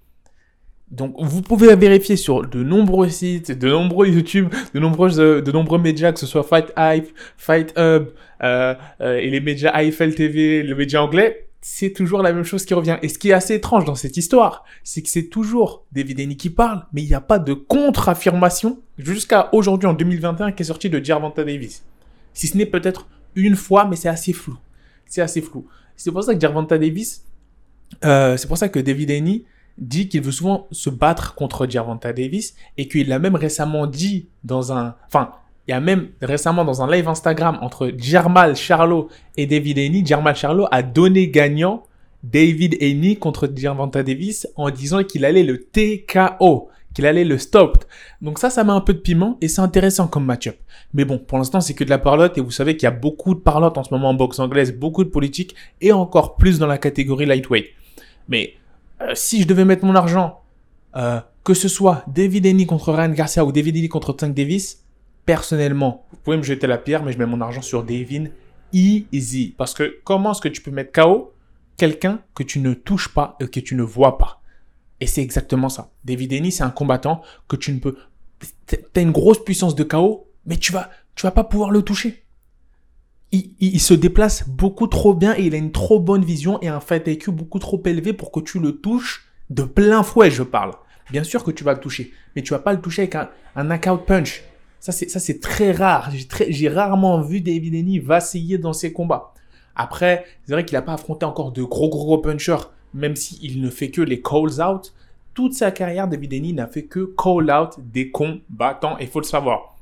Donc, 0.91 1.15
vous 1.19 1.41
pouvez 1.41 1.75
vérifier 1.77 2.17
sur 2.17 2.47
de 2.47 2.65
nombreux 2.65 3.09
sites, 3.09 3.53
de 3.53 3.69
nombreux 3.69 4.09
YouTube, 4.09 4.53
de 4.75 4.81
nombreux, 4.81 5.21
euh, 5.21 5.41
de 5.41 5.53
nombreux 5.53 5.79
médias, 5.79 6.13
que 6.13 6.19
ce 6.19 6.27
soit 6.27 6.43
Fight 6.43 6.73
Hype, 6.77 7.07
Fight 7.37 7.73
Hub, 7.77 8.09
euh, 8.43 8.75
euh, 9.01 9.19
et 9.19 9.31
les 9.31 9.41
médias 9.41 9.71
AFL 9.71 10.15
TV, 10.15 10.63
le 10.65 10.75
média 10.75 11.03
anglais. 11.03 11.47
c'est 11.63 11.93
toujours 11.93 12.23
la 12.23 12.33
même 12.33 12.43
chose 12.43 12.65
qui 12.65 12.75
revient. 12.75 12.97
Et 13.03 13.09
ce 13.09 13.19
qui 13.19 13.29
est 13.29 13.35
assez 13.35 13.55
étrange 13.55 13.85
dans 13.85 13.95
cette 13.95 14.17
histoire, 14.17 14.65
c'est 14.83 15.03
que 15.03 15.11
c'est 15.11 15.29
toujours 15.29 15.85
David 15.93 16.19
Haney 16.19 16.35
qui 16.35 16.49
parle, 16.49 16.87
mais 16.93 17.03
il 17.03 17.07
n'y 17.07 17.15
a 17.15 17.21
pas 17.21 17.39
de 17.39 17.53
contre-affirmation 17.53 18.81
jusqu'à 18.97 19.51
aujourd'hui 19.53 19.87
en 19.87 19.93
2021 19.93 20.53
qui 20.53 20.63
est 20.63 20.67
sorti 20.67 20.89
de 20.89 21.05
Gervonta 21.05 21.45
Davis. 21.45 21.85
Si 22.33 22.47
ce 22.47 22.57
n'est 22.57 22.67
peut-être 22.67 23.09
une 23.37 23.57
fois, 23.57 23.85
mais 23.85 23.97
c'est 23.97 24.09
assez 24.09 24.33
flou. 24.33 24.57
C'est 25.11 25.21
assez 25.21 25.43
flou. 25.43 25.67
C'est 25.97 26.11
pour 26.11 26.25
ça 26.25 26.35
que 26.35 26.41
Gervonta 26.41 26.79
Davis, 26.79 27.27
euh, 28.05 28.39
c'est 28.39 28.49
pour 28.49 28.57
ça 28.57 28.71
que 28.71 28.79
David 28.79 29.11
Haney 29.11 29.45
dit 29.77 30.09
qu'il 30.09 30.23
veut 30.23 30.33
souvent 30.33 30.67
se 30.71 30.89
battre 30.89 31.35
contre 31.35 31.67
Gervonta 31.69 32.13
Davis 32.13 32.55
et 32.79 32.89
qu'il 32.89 33.09
l'a 33.09 33.19
même 33.19 33.35
récemment 33.35 33.87
dit 33.87 34.29
dans 34.45 34.73
un, 34.73 34.95
enfin, 35.07 35.33
il 35.67 35.75
a 35.75 35.81
même 35.81 36.09
récemment 36.23 36.65
dans 36.65 36.81
un 36.81 36.91
live 36.91 37.09
Instagram 37.09 37.59
entre 37.61 37.93
Jermal 37.99 38.57
Charlot 38.57 39.09
et 39.37 39.47
David 39.47 39.79
Haney, 39.79 40.05
Jermal 40.07 40.37
Charlot 40.37 40.67
a 40.71 40.83
donné 40.83 41.29
gagnant 41.29 41.83
David 42.23 42.77
Haney 42.81 43.17
contre 43.17 43.51
Gervonta 43.55 44.03
Davis 44.03 44.47
en 44.57 44.71
disant 44.71 45.03
qu'il 45.03 45.25
allait 45.25 45.43
le 45.43 45.65
TKO, 45.65 46.69
qu'il 46.95 47.07
allait 47.07 47.25
le 47.25 47.39
stop. 47.39 47.80
Donc 48.21 48.39
ça, 48.39 48.51
ça 48.51 48.65
met 48.65 48.73
un 48.73 48.81
peu 48.81 48.95
de 48.95 48.99
piment 48.99 49.39
et 49.41 49.49
c'est 49.49 49.61
intéressant 49.61 50.09
comme 50.09 50.25
match-up. 50.25 50.57
Mais 50.95 51.05
bon, 51.05 51.19
pour 51.19 51.39
l'instant, 51.39 51.61
c'est 51.61 51.75
que 51.75 51.85
de 51.85 51.91
la 51.91 51.99
parlotte 51.99 52.39
et 52.39 52.41
vous 52.41 52.51
savez 52.51 52.77
qu'il 52.77 52.85
y 52.85 52.89
a 52.89 52.93
beaucoup 52.93 53.35
de 53.35 53.41
parlotte 53.41 53.79
en 53.79 53.85
ce 53.85 53.93
moment 53.93 54.11
en 54.11 54.15
boxe 54.15 54.39
anglaise, 54.39 54.77
beaucoup 54.77 55.05
de 55.05 55.11
politique 55.11 55.55
et 55.81 55.93
encore 55.93 56.37
plus 56.37 56.59
dans 56.59 56.67
la 56.67 56.79
catégorie 56.79 57.27
lightweight. 57.27 57.67
Mais 58.29 58.55
euh, 59.01 59.13
si 59.15 59.43
je 59.43 59.47
devais 59.47 59.65
mettre 59.65 59.85
mon 59.85 59.95
argent, 59.95 60.41
euh, 60.97 61.21
que 61.45 61.55
ce 61.55 61.69
soit 61.69 62.05
David 62.09 62.47
Haney 62.47 62.67
contre 62.67 62.93
Ryan 62.93 63.11
Garcia 63.11 63.45
ou 63.45 63.53
David 63.53 63.77
Haney 63.77 63.89
contre 63.89 64.13
Tank 64.13 64.35
Davis, 64.35 64.85
personnellement, 65.25 66.07
vous 66.11 66.19
pouvez 66.19 66.37
me 66.37 66.43
jeter 66.43 66.67
la 66.67 66.79
pierre, 66.79 67.03
mais 67.03 67.13
je 67.13 67.19
mets 67.19 67.27
mon 67.27 67.41
argent 67.41 67.63
sur 67.63 67.83
David 67.83 68.33
easy. 68.73 69.55
Parce 69.57 69.75
que 69.75 70.01
comment 70.05 70.33
est-ce 70.33 70.41
que 70.41 70.49
tu 70.49 70.63
peux 70.63 70.71
mettre 70.71 70.93
KO 70.93 71.33
quelqu'un 71.77 72.21
que 72.35 72.43
tu 72.43 72.61
ne 72.61 72.75
touches 72.75 73.13
pas 73.13 73.37
et 73.41 73.49
que 73.49 73.61
tu 73.61 73.75
ne 73.75 73.83
vois 73.83 74.19
pas? 74.19 74.40
Et 75.01 75.07
c'est 75.07 75.23
exactement 75.23 75.69
ça. 75.69 75.91
David 76.05 76.33
Haney, 76.33 76.51
c'est 76.51 76.63
un 76.63 76.71
combattant 76.71 77.23
que 77.49 77.57
tu 77.57 77.73
ne 77.73 77.79
peux... 77.79 77.97
T'as 78.67 79.03
une 79.03 79.13
grosse 79.13 79.43
puissance 79.43 79.75
de 79.75 79.83
KO, 79.83 80.29
mais 80.47 80.57
tu 80.57 80.73
vas, 80.73 80.91
tu 81.15 81.27
vas 81.27 81.31
pas 81.31 81.45
pouvoir 81.45 81.71
le 81.71 81.83
toucher. 81.83 82.25
Il, 83.33 83.81
se 83.81 83.95
déplace 83.95 84.49
beaucoup 84.49 84.89
trop 84.89 85.15
bien 85.15 85.37
et 85.37 85.43
il 85.43 85.55
a 85.55 85.59
une 85.59 85.71
trop 85.71 86.01
bonne 86.01 86.25
vision 86.25 86.61
et 86.63 86.69
un 86.69 86.81
fight 86.81 87.07
IQ 87.07 87.31
beaucoup 87.31 87.61
trop 87.61 87.81
élevé 87.85 88.13
pour 88.13 88.33
que 88.33 88.41
tu 88.41 88.59
le 88.59 88.81
touches 88.81 89.29
de 89.51 89.63
plein 89.63 90.03
fouet, 90.03 90.33
je 90.33 90.43
parle. 90.43 90.73
Bien 91.11 91.23
sûr 91.23 91.45
que 91.45 91.53
tu 91.53 91.63
vas 91.63 91.75
le 91.75 91.81
toucher, 91.81 92.13
mais 92.35 92.43
tu 92.43 92.53
vas 92.53 92.59
pas 92.59 92.73
le 92.73 92.81
toucher 92.81 93.03
avec 93.03 93.15
un, 93.15 93.29
knockout 93.63 94.05
punch. 94.05 94.43
Ça, 94.81 94.91
c'est, 94.91 95.09
ça, 95.09 95.21
c'est 95.21 95.39
très 95.39 95.71
rare. 95.71 96.11
J'ai, 96.49 96.69
rarement 96.69 97.21
vu 97.21 97.41
David 97.41 97.75
Haney 97.75 97.99
vaciller 98.01 98.59
dans 98.59 98.73
ses 98.73 98.93
combats. 98.93 99.33
Après, 99.77 100.25
c'est 100.45 100.53
vrai 100.53 100.65
qu'il 100.65 100.77
n'a 100.77 100.83
pas 100.83 100.95
affronté 100.95 101.25
encore 101.25 101.53
de 101.53 101.63
gros, 101.63 101.89
gros, 101.89 102.07
gros 102.07 102.19
punchers, 102.19 102.69
même 102.95 103.17
s'il 103.17 103.61
ne 103.61 103.71
fait 103.71 103.91
que 103.91 104.01
les 104.01 104.21
calls 104.21 104.61
out. 104.61 104.93
Toute 105.35 105.55
sa 105.55 105.71
carrière, 105.71 106.09
David 106.09 106.35
Haney 106.35 106.53
n'a 106.53 106.67
fait 106.67 106.85
que 106.85 107.15
call 107.17 107.51
out 107.51 107.79
des 107.79 108.11
combattants, 108.11 108.99
et 108.99 109.05
il 109.05 109.09
faut 109.09 109.21
le 109.21 109.25
savoir. 109.25 109.77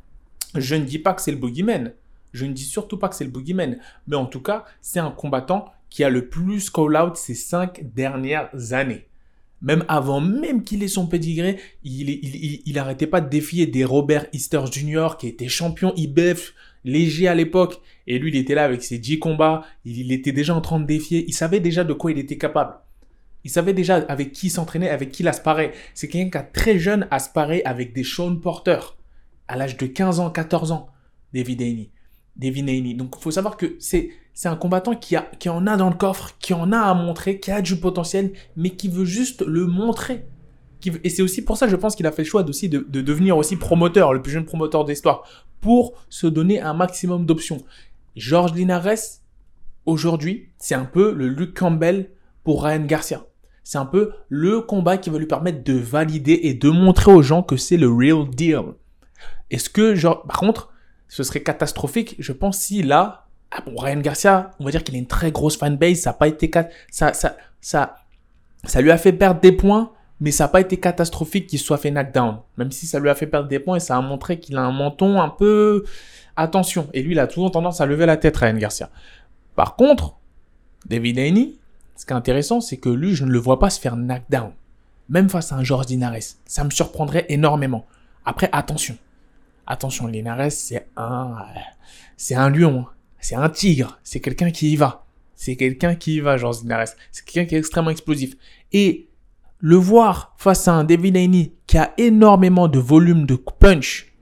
Je 0.55 0.75
ne 0.75 0.85
dis 0.85 0.99
pas 0.99 1.15
que 1.15 1.23
c'est 1.23 1.31
le 1.31 1.37
boogeyman. 1.39 1.93
Je 2.33 2.45
ne 2.45 2.53
dis 2.53 2.65
surtout 2.65 2.99
pas 2.99 3.09
que 3.09 3.17
c'est 3.17 3.25
le 3.25 3.31
boogeyman. 3.31 3.79
Mais 4.07 4.17
en 4.17 4.27
tout 4.27 4.43
cas, 4.43 4.65
c'est 4.81 5.01
un 5.01 5.11
combattant 5.11 5.73
qui 5.91 6.05
a 6.05 6.11
le 6.11 6.29
plus 6.29 6.71
call 6.71 6.97
out 6.97 7.17
ces 7.17 7.35
cinq 7.35 7.83
dernières 7.95 8.51
années. 8.73 9.07
Même 9.61 9.85
avant 9.89 10.21
même 10.21 10.63
qu'il 10.63 10.83
ait 10.85 10.89
son 10.89 11.07
pédigré, 11.07 11.59
il, 11.83 12.11
il, 12.11 12.63
il, 12.65 12.79
arrêtait 12.79 13.09
pas 13.09 13.21
de 13.21 13.29
défier 13.29 13.67
des 13.67 13.85
Robert 13.85 14.27
Easter 14.33 14.61
Jr. 14.71 15.17
qui 15.19 15.27
était 15.27 15.49
champion 15.49 15.93
IBF 15.97 16.55
léger 16.85 17.29
à 17.29 17.35
l'époque. 17.35 17.81
Et 18.07 18.19
lui, 18.19 18.31
il 18.31 18.37
était 18.37 18.55
là 18.55 18.65
avec 18.65 18.83
ses 18.83 18.99
10 18.99 19.19
combats. 19.19 19.65
Il, 19.85 20.13
était 20.13 20.33
déjà 20.33 20.55
en 20.55 20.61
train 20.61 20.81
de 20.81 20.87
défier. 20.87 21.25
Il 21.29 21.33
savait 21.33 21.61
déjà 21.61 21.85
de 21.85 21.93
quoi 21.93 22.11
il 22.11 22.19
était 22.19 22.39
capable. 22.39 22.75
Il 23.49 23.51
savait 23.51 23.73
déjà 23.73 23.97
avec 24.11 24.33
qui 24.33 24.51
s'entraîner, 24.51 24.91
avec 24.91 25.11
qui 25.11 25.23
l'aspirait. 25.23 25.73
C'est 25.95 26.07
quelqu'un 26.07 26.29
qui 26.29 26.37
a 26.37 26.43
très 26.43 26.79
jeune 26.79 27.09
aspiré 27.11 27.63
avec 27.65 27.95
des 27.95 28.05
Sean 28.05 28.37
Porter. 28.37 28.79
À 29.49 29.57
l'âge 29.57 29.79
de 29.79 29.87
15 29.87 30.21
ans, 30.21 30.29
14 30.29 30.71
ans. 30.71 30.91
David 31.33 31.63
Haney. 31.63 31.91
David. 32.37 32.99
Donc, 32.99 33.15
il 33.19 33.23
faut 33.23 33.31
savoir 33.31 33.57
que 33.57 33.77
c'est 33.79 34.11
c'est 34.35 34.49
un 34.49 34.57
combattant 34.57 34.95
qui, 34.95 35.17
a, 35.17 35.23
qui 35.39 35.49
en 35.49 35.67
a 35.67 35.79
dans 35.79 35.89
le 35.89 35.97
coffre, 35.97 36.37
qui 36.41 36.53
en 36.53 36.73
a 36.73 36.79
à 36.79 36.93
montrer, 36.93 37.41
qui 37.41 37.51
a 37.51 37.63
du 37.63 37.77
potentiel, 37.77 38.33
mais 38.55 38.69
qui 38.69 38.89
veut 38.89 39.07
juste 39.07 39.41
le 39.41 39.67
montrer. 39.67 40.27
Et 41.03 41.09
c'est 41.09 41.23
aussi 41.23 41.43
pour 41.43 41.57
ça, 41.57 41.69
je 41.69 41.77
pense 41.77 41.97
qu'il 41.97 42.07
a 42.07 42.13
fait 42.13 42.25
le 42.25 42.29
choix 42.29 42.45
aussi 42.47 42.69
de, 42.69 42.87
de, 42.87 43.01
devenir 43.01 43.39
aussi 43.39 43.57
promoteur, 43.57 44.13
le 44.13 44.21
plus 44.21 44.33
jeune 44.33 44.45
promoteur 44.45 44.85
d'histoire, 44.85 45.23
pour 45.63 45.95
se 46.11 46.27
donner 46.27 46.61
un 46.61 46.75
maximum 46.75 47.25
d'options. 47.25 47.65
Georges 48.15 48.53
Linares, 48.53 49.21
aujourd'hui, 49.87 50.51
c'est 50.59 50.75
un 50.75 50.85
peu 50.85 51.15
le 51.15 51.29
Luke 51.29 51.59
Campbell 51.59 52.11
pour 52.45 52.63
Ryan 52.63 52.85
Garcia. 52.85 53.25
C'est 53.69 53.77
un 53.77 53.85
peu 53.85 54.13
le 54.31 54.63
combat 54.63 54.97
qui 54.97 55.11
va 55.11 55.19
lui 55.19 55.27
permettre 55.27 55.63
de 55.63 55.75
valider 55.75 56.41
et 56.45 56.55
de 56.55 56.71
montrer 56.71 57.13
aux 57.13 57.21
gens 57.21 57.43
que 57.43 57.59
c'est 57.59 57.77
le 57.77 57.93
real 57.93 58.27
deal. 58.31 58.63
Est-ce 59.51 59.69
que, 59.69 59.95
par 60.27 60.39
contre, 60.39 60.73
ce 61.07 61.23
serait 61.23 61.43
catastrophique, 61.43 62.17
je 62.19 62.33
pense, 62.33 62.57
si 62.57 62.83
là, 62.83 63.27
ah 63.51 63.61
bon, 63.67 63.77
Ryan 63.77 64.01
Garcia, 64.01 64.53
on 64.59 64.65
va 64.65 64.71
dire 64.71 64.83
qu'il 64.83 64.95
a 64.95 64.99
une 64.99 65.07
très 65.07 65.33
grosse 65.33 65.59
fanbase, 65.59 65.99
ça 65.99 66.11
a 66.11 66.13
pas 66.15 66.29
été, 66.29 66.51
ça, 66.91 67.13
ça, 67.13 67.37
ça, 67.61 67.97
ça 68.65 68.81
lui 68.81 68.91
a 68.91 68.97
fait 68.97 69.13
perdre 69.13 69.43
des 69.43 69.53
points, 69.53 69.93
mais 70.19 70.31
ça 70.31 70.45
n'a 70.45 70.49
pas 70.49 70.63
été 70.63 70.79
catastrophique 70.79 71.47
qu'il 71.47 71.59
soit 71.59 71.77
fait 71.77 71.91
knockdown. 71.91 72.39
Même 72.57 72.73
si 72.73 72.87
ça 72.87 72.99
lui 72.99 73.11
a 73.11 73.15
fait 73.15 73.27
perdre 73.27 73.49
des 73.49 73.59
points 73.59 73.77
et 73.77 73.81
ça 73.81 73.99
a 73.99 74.01
montré 74.01 74.41
qu'il 74.41 74.57
a 74.57 74.63
un 74.63 74.73
menton 74.73 75.21
un 75.21 75.29
peu, 75.29 75.85
attention. 76.37 76.89
Et 76.95 77.03
lui, 77.03 77.13
il 77.13 77.19
a 77.19 77.27
toujours 77.27 77.51
tendance 77.51 77.83
à 77.83 77.85
lever 77.85 78.07
la 78.07 78.17
tête, 78.17 78.35
Ryan 78.35 78.57
Garcia. 78.57 78.89
Par 79.57 79.77
contre, 79.77 80.17
David 80.87 81.19
Haney, 81.19 81.59
ce 81.99 82.07
qui 82.07 82.13
est 82.13 82.17
intéressant, 82.17 82.61
c'est 82.61 82.77
que 82.77 82.89
lui, 82.89 83.17
je 83.17 83.25
ne 83.25 83.31
le 83.31 83.41
vois 83.41 83.59
pas 83.59 83.71
se 83.71 83.81
faire 83.81 83.97
knockdown. 83.97 84.53
Même 85.09 85.29
face 85.29 85.51
à 85.51 85.57
un 85.57 85.65
George 85.65 85.87
Dinares. 85.87 86.37
Ça 86.47 86.63
me 86.63 86.71
surprendrait 86.71 87.27
énormément. 87.29 87.87
Après, 88.25 88.49
attention. 88.53 88.97
Attention, 89.67 90.07
Linares, 90.07 90.53
c'est 90.53 90.87
un, 90.97 91.45
c'est 92.17 92.37
un 92.37 92.51
lion. 92.51 92.83
Hein. 92.83 92.93
C'est 93.19 93.35
un 93.35 93.49
tigre. 93.49 93.99
C'est 94.05 94.21
quelqu'un 94.21 94.53
qui 94.53 94.71
y 94.73 94.77
va. 94.77 95.07
C'est 95.35 95.57
quelqu'un 95.57 95.97
qui 95.97 96.15
y 96.15 96.21
va, 96.21 96.37
Jean 96.37 96.53
Zinares. 96.53 96.87
C'est 97.11 97.25
quelqu'un 97.25 97.49
qui 97.49 97.57
est 97.57 97.59
extrêmement 97.59 97.91
explosif. 97.91 98.37
Et 98.73 99.09
le 99.59 99.77
voir 99.77 100.37
face 100.39 100.69
à 100.69 100.75
un 100.75 100.87
Haney 100.87 101.53
qui 101.67 101.79
a 101.79 101.95
énormément 101.99 102.69
de 102.69 102.79
volume 102.79 103.27
de 103.27 103.35
punch, 103.35 104.13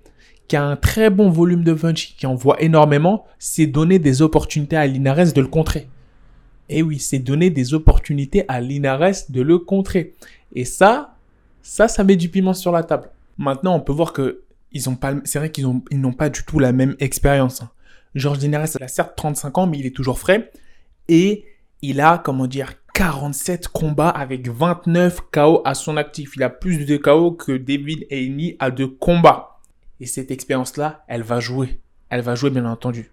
qui 0.48 0.56
a 0.56 0.64
un 0.64 0.76
très 0.76 1.10
bon 1.10 1.28
volume 1.28 1.62
de 1.62 1.74
punch, 1.74 2.16
qui 2.16 2.26
envoie 2.26 2.56
énormément, 2.62 3.26
c'est 3.38 3.66
donner 3.66 3.98
des 3.98 4.22
opportunités 4.22 4.76
à 4.76 4.86
Linares 4.86 5.34
de 5.34 5.40
le 5.42 5.48
contrer. 5.48 5.90
Et 6.68 6.82
oui, 6.82 6.98
c'est 6.98 7.18
donner 7.18 7.50
des 7.50 7.74
opportunités 7.74 8.44
à 8.48 8.60
Linares 8.60 9.28
de 9.28 9.42
le 9.42 9.58
contrer. 9.58 10.14
Et 10.54 10.64
ça, 10.64 11.16
ça, 11.62 11.88
ça 11.88 12.04
met 12.04 12.16
du 12.16 12.28
piment 12.28 12.54
sur 12.54 12.72
la 12.72 12.82
table. 12.82 13.10
Maintenant, 13.38 13.74
on 13.74 13.80
peut 13.80 13.92
voir 13.92 14.12
que 14.12 14.42
ils 14.72 14.88
ont 14.88 14.96
pas, 14.96 15.14
c'est 15.24 15.38
vrai 15.38 15.50
qu'ils 15.50 15.66
ils 15.90 16.00
n'ont 16.00 16.12
pas 16.12 16.28
du 16.28 16.44
tout 16.44 16.58
la 16.58 16.72
même 16.72 16.96
expérience. 16.98 17.62
Hein. 17.62 17.70
Georges 18.14 18.38
Linares, 18.38 18.68
il 18.78 18.82
a 18.82 18.88
certes 18.88 19.14
35 19.16 19.58
ans, 19.58 19.66
mais 19.66 19.78
il 19.78 19.86
est 19.86 19.94
toujours 19.94 20.18
frais. 20.18 20.50
Et 21.08 21.44
il 21.82 22.00
a, 22.00 22.18
comment 22.18 22.46
dire, 22.46 22.72
47 22.94 23.68
combats 23.68 24.08
avec 24.08 24.48
29 24.48 25.20
KO 25.30 25.60
à 25.64 25.74
son 25.74 25.96
actif. 25.96 26.32
Il 26.36 26.42
a 26.42 26.50
plus 26.50 26.86
de 26.86 26.96
KO 26.96 27.32
que 27.32 27.52
David 27.52 28.06
Haney 28.10 28.56
a 28.58 28.70
de 28.70 28.86
combats. 28.86 29.58
Et 30.00 30.06
cette 30.06 30.30
expérience-là, 30.30 31.04
elle 31.08 31.22
va 31.22 31.40
jouer. 31.40 31.80
Elle 32.08 32.22
va 32.22 32.34
jouer, 32.34 32.50
bien 32.50 32.64
entendu. 32.64 33.10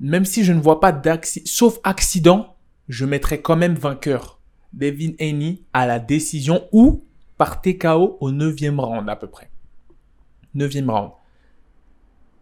Même 0.00 0.24
si 0.24 0.44
je 0.44 0.52
ne 0.52 0.60
vois 0.60 0.80
pas 0.80 0.92
d'accident, 0.92 1.44
sauf 1.46 1.78
accident, 1.84 2.56
je 2.88 3.04
mettrai 3.04 3.40
quand 3.40 3.56
même 3.56 3.74
vainqueur. 3.74 4.40
David 4.72 5.16
Haney 5.20 5.62
à 5.72 5.86
la 5.86 5.98
décision 5.98 6.68
ou 6.72 7.04
par 7.36 7.60
TKO 7.60 8.18
au 8.20 8.30
9e 8.32 8.78
round 8.78 9.08
à 9.08 9.16
peu 9.16 9.26
près. 9.26 9.50
9e 10.56 10.90
round 10.90 11.10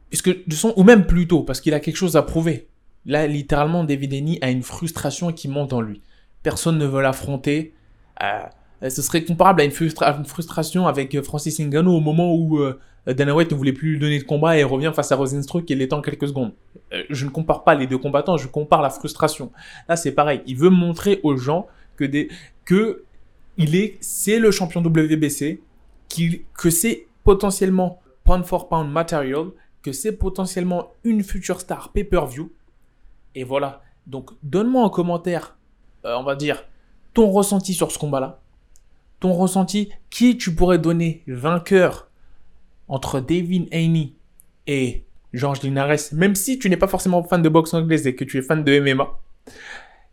puisque 0.09 0.47
de 0.47 0.55
son, 0.55 0.73
ou 0.77 0.85
même 0.85 1.07
plus 1.07 1.27
tôt, 1.27 1.43
parce 1.43 1.61
qu'il 1.61 1.75
a 1.75 1.81
quelque 1.81 1.97
chose 1.97 2.17
à 2.17 2.23
prouver. 2.23 2.69
Là, 3.07 3.27
littéralement, 3.27 3.85
David 3.85 4.15
Haney 4.15 4.39
a 4.43 4.51
une 4.51 4.63
frustration 4.63 5.33
qui 5.33 5.49
monte 5.49 5.73
en 5.73 5.81
lui. 5.81 6.03
Personne 6.43 6.79
ne 6.79 6.87
veut 6.87 7.03
l'affronter. 7.03 7.75
Euh, 8.23 8.43
ce 8.83 9.03
serait 9.03 9.25
comparable 9.25 9.61
à 9.61 9.65
une, 9.65 9.73
frustration 9.73 10.87
avec 10.87 11.15
euh, 11.15 11.23
Francis 11.23 11.59
Ngannou 11.59 11.93
au 11.93 12.01
moment 12.01 12.35
où 12.35 12.59
euh, 12.59 12.79
Dana 13.07 13.35
White 13.35 13.51
ne 13.51 13.57
voulait 13.57 13.73
plus 13.73 13.93
lui 13.93 13.99
donner 13.99 14.19
de 14.19 14.25
combat 14.25 14.57
et 14.57 14.65
revient 14.65 14.93
face 14.95 15.11
à 15.11 15.17
Rosenstruck 15.17 15.71
et 15.71 15.75
l'étend 15.75 16.01
quelques 16.01 16.29
secondes. 16.29 16.53
Euh, 16.93 17.03
je 17.11 17.25
ne 17.25 17.31
compare 17.31 17.65
pas 17.65 17.75
les 17.75 17.87
deux 17.87 17.99
combattants, 17.99 18.37
je 18.37 18.47
compare 18.47 18.83
la 18.83 18.91
frustration. 18.91 19.51
Là, 19.89 19.97
c'est 19.97 20.13
pareil. 20.13 20.43
Il 20.47 20.57
veut 20.57 20.71
montrer 20.71 21.21
aux 21.23 21.37
gens 21.37 21.67
que 21.97 22.05
des, 22.05 22.29
que 22.65 23.05
il 23.57 23.75
est, 23.75 23.97
c'est 24.01 24.39
le 24.39 24.53
champion 24.53 24.81
WBC, 24.81 25.61
que 26.55 26.71
c'est 26.71 27.07
potentiellement 27.25 28.01
pound 28.25 28.45
for 28.45 28.69
pound 28.69 28.91
material, 28.91 29.47
que 29.83 29.91
c'est 29.91 30.13
potentiellement 30.13 30.93
une 31.03 31.25
future 31.25 31.61
star 31.61 31.91
pay-per-view. 31.91 32.53
Et 33.35 33.43
voilà. 33.43 33.83
Donc, 34.07 34.31
donne-moi 34.43 34.83
en 34.83 34.91
commentaire, 34.91 35.57
euh, 36.05 36.17
on 36.17 36.23
va 36.23 36.37
dire, 36.37 36.65
ton 37.15 37.31
ressenti 37.31 37.75
sur 37.75 37.91
ce 37.91 37.99
combat-là. 37.99 38.41
Ton 39.21 39.33
ressenti, 39.33 39.91
qui 40.11 40.39
tu 40.39 40.55
pourrais 40.55 40.79
donner 40.79 41.23
vainqueur 41.27 42.09
entre 42.87 43.21
David 43.21 43.69
Haney 43.73 44.13
et 44.67 45.05
Georges 45.33 45.63
Linares, 45.63 46.13
même 46.13 46.35
si 46.35 46.59
tu 46.59 46.71
n'es 46.71 46.77
pas 46.77 46.89
forcément 46.89 47.23
fan 47.23 47.43
de 47.43 47.49
boxe 47.49 47.75
anglaise 47.75 48.07
et 48.07 48.15
que 48.15 48.25
tu 48.25 48.39
es 48.39 48.43
fan 48.43 48.65
de 48.65 48.81
MMA. 48.81 49.09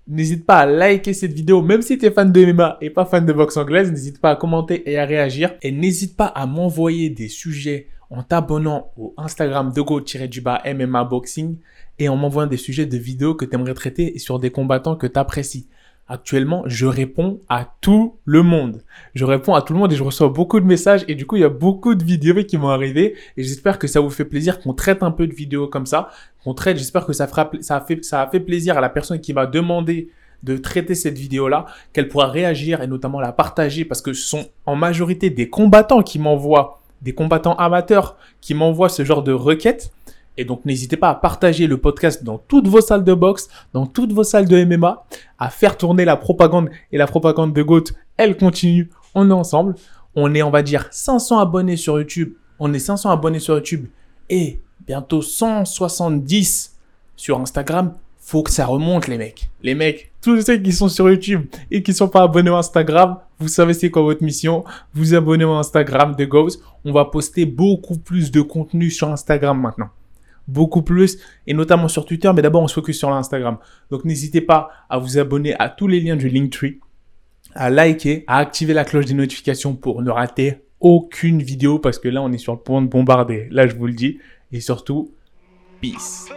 N'hésite 0.08 0.46
pas 0.46 0.60
à 0.60 0.66
liker 0.66 1.14
cette 1.14 1.34
vidéo, 1.34 1.62
même 1.62 1.82
si 1.82 1.98
tu 1.98 2.06
es 2.06 2.12
fan 2.12 2.32
de 2.32 2.46
MMA 2.46 2.78
et 2.82 2.90
pas 2.90 3.06
fan 3.06 3.26
de 3.26 3.34
boxe 3.34 3.58
anglaise, 3.58 3.92
n'hésite 3.92 4.22
pas 4.22 4.32
à 4.32 4.36
commenter 4.36 4.90
et 4.92 5.00
à 5.00 5.06
réagir. 5.06 5.56
Et 5.62 5.72
n'hésite 5.72 6.16
pas 6.16 6.28
à 6.28 6.46
m'envoyer 6.46 7.10
des 7.10 7.28
sujets 7.28 7.88
en 8.12 8.22
t'abonnant 8.22 8.92
au 8.98 9.14
Instagram 9.18 9.74
de 9.74 9.82
go-du-bas 9.82 10.62
MMA 10.66 11.04
Boxing 11.06 11.58
et 11.98 12.08
en 12.10 12.18
m'envoyant 12.18 12.48
des 12.48 12.58
sujets 12.58 12.86
de 12.86 12.98
vidéos 12.98 13.34
que 13.34 13.46
tu 13.46 13.56
aimerais 13.56 13.74
traiter 13.74 14.20
sur 14.20 14.40
des 14.40 14.52
combattants 14.52 14.96
que 14.96 15.08
tu 15.08 15.18
apprécies. 15.18 15.68
Actuellement, 16.08 16.62
je 16.68 16.86
réponds 16.86 17.42
à 17.50 17.68
tout 17.82 18.18
le 18.26 18.44
monde. 18.44 18.84
Je 19.16 19.26
réponds 19.26 19.56
à 19.56 19.64
tout 19.64 19.74
le 19.74 19.80
monde 19.80 19.92
et 19.92 19.96
je 19.96 20.04
reçois 20.04 20.30
beaucoup 20.30 20.60
de 20.60 20.66
messages 20.66 21.04
et 21.08 21.16
du 21.16 21.26
coup, 21.26 21.36
il 21.36 21.40
y 21.40 21.46
a 21.46 21.50
beaucoup 21.50 21.96
de 21.96 22.04
vidéos 22.04 22.44
qui 22.44 22.60
m'ont 22.60 22.70
arrivé 22.70 23.16
et 23.38 23.44
j'espère 23.44 23.80
que 23.80 23.88
ça 23.88 24.02
vous 24.02 24.12
fait 24.12 24.26
plaisir 24.26 24.60
qu'on 24.60 24.76
traite 24.76 25.02
un 25.02 25.10
peu 25.10 25.26
de 25.26 25.34
vidéos 25.34 25.68
comme 25.68 25.88
ça, 25.88 26.10
qu'on 26.44 26.54
traite, 26.54 26.78
j'espère 26.78 27.08
que 27.08 27.14
ça 27.14 27.28
fera, 27.28 27.50
ça 27.62 27.78
a 27.78 27.82
fait, 27.82 28.06
ça 28.06 28.22
a 28.22 28.30
fait 28.30 28.40
plaisir 28.40 28.78
à 28.78 28.82
la 28.82 28.90
personne 28.90 29.20
qui 29.20 29.34
m'a 29.34 29.48
demandé 29.48 30.10
de 30.44 30.58
traiter 30.58 30.94
cette 30.94 31.18
vidéo-là, 31.18 31.66
qu'elle 31.92 32.08
pourra 32.08 32.28
réagir 32.28 32.84
et 32.84 32.88
notamment 32.88 33.20
la 33.20 33.32
partager 33.32 33.84
parce 33.84 34.02
que 34.02 34.14
ce 34.14 34.28
sont 34.28 34.46
en 34.68 34.76
majorité 34.76 35.32
des 35.32 35.50
combattants 35.50 36.04
qui 36.04 36.20
m'envoient, 36.20 36.82
des 37.02 37.14
combattants 37.14 37.56
amateurs 37.56 38.16
qui 38.42 38.54
m'envoient 38.54 38.90
ce 38.90 39.04
genre 39.04 39.24
de 39.24 39.32
requêtes. 39.32 39.92
Et 40.38 40.46
donc 40.46 40.66
n'hésitez 40.66 40.98
pas 40.98 41.10
à 41.10 41.16
partager 41.16 41.68
le 41.68 41.78
podcast 41.78 42.24
dans 42.24 42.38
toutes 42.38 42.68
vos 42.68 42.82
salles 42.82 43.04
de 43.04 43.14
boxe, 43.14 43.48
dans 43.74 43.86
toutes 43.86 44.12
vos 44.12 44.24
salles 44.24 44.48
de 44.48 44.64
MMA, 44.64 45.06
à 45.40 45.50
faire 45.50 45.78
tourner 45.78 46.06
la 46.06 46.18
propagande 46.18 46.70
et 46.92 46.98
la 46.98 47.08
propagande 47.08 47.54
de 47.54 47.64
GOAT, 47.64 47.86
elle 48.18 48.38
continue, 48.38 48.90
on 49.14 49.30
est 49.30 49.34
ensemble. 49.34 49.76
On 50.16 50.34
est, 50.34 50.44
on 50.44 50.50
va 50.50 50.62
dire, 50.62 50.88
500 50.92 51.40
abonnés 51.40 51.76
sur 51.76 51.98
YouTube. 51.98 52.34
On 52.60 52.74
est 52.74 52.80
500 52.80 53.10
abonnés 53.12 53.40
sur 53.40 53.56
YouTube 53.56 53.88
et 54.30 54.62
bientôt 54.88 55.22
170 55.22 56.76
sur 57.18 57.40
Instagram. 57.40 57.94
Faut 58.20 58.42
que 58.42 58.52
ça 58.52 58.66
remonte, 58.66 59.08
les 59.08 59.18
mecs. 59.18 59.50
Les 59.62 59.76
mecs, 59.76 60.12
tous 60.22 60.42
ceux 60.42 60.58
qui 60.58 60.72
sont 60.72 60.88
sur 60.88 61.10
YouTube 61.10 61.46
et 61.70 61.84
qui 61.84 61.94
sont 61.94 62.08
pas 62.08 62.24
abonnés 62.24 62.50
à 62.50 62.56
Instagram, 62.56 63.18
vous 63.40 63.50
savez 63.50 63.74
c'est 63.74 63.92
quoi 63.92 64.02
votre 64.04 64.24
mission. 64.24 64.64
Vous 64.94 65.14
abonnez 65.14 65.44
à 65.44 65.50
Instagram 65.50 66.16
de 66.16 66.26
Ghost. 66.26 66.62
On 66.86 66.94
va 66.94 67.06
poster 67.06 67.46
beaucoup 67.46 67.98
plus 67.98 68.32
de 68.32 68.42
contenu 68.42 68.90
sur 68.90 69.10
Instagram 69.10 69.60
maintenant 69.60 69.90
beaucoup 70.48 70.82
plus, 70.82 71.18
et 71.48 71.54
notamment 71.54 71.88
sur 71.88 72.06
Twitter, 72.06 72.32
mais 72.36 72.42
d'abord 72.42 72.62
on 72.62 72.68
se 72.68 72.74
focus 72.74 72.98
sur 72.98 73.10
l'Instagram. 73.10 73.58
Donc 73.90 74.06
n'hésitez 74.06 74.42
pas 74.42 74.70
à 74.90 74.98
vous 74.98 75.18
abonner 75.18 75.56
à 75.60 75.70
tous 75.70 75.88
les 75.88 76.00
liens 76.00 76.16
du 76.16 76.30
Linktree, 76.30 76.80
à 77.54 77.70
liker, 77.70 78.24
à 78.28 78.38
activer 78.38 78.74
la 78.74 78.86
cloche 78.86 79.06
des 79.06 79.14
notifications 79.14 79.76
pour 79.76 80.02
ne 80.02 80.12
rater 80.12 80.58
aucune 80.80 81.42
vidéo, 81.42 81.80
parce 81.80 82.00
que 82.00 82.10
là 82.10 82.22
on 82.22 82.32
est 82.32 82.38
sur 82.38 82.54
le 82.54 82.60
point 82.60 82.82
de 82.82 82.88
bombarder, 82.88 83.48
là 83.52 83.68
je 83.68 83.76
vous 83.76 83.88
le 83.88 83.94
dis, 83.94 84.20
et 84.52 84.60
surtout, 84.60 85.12
peace. 85.82 86.30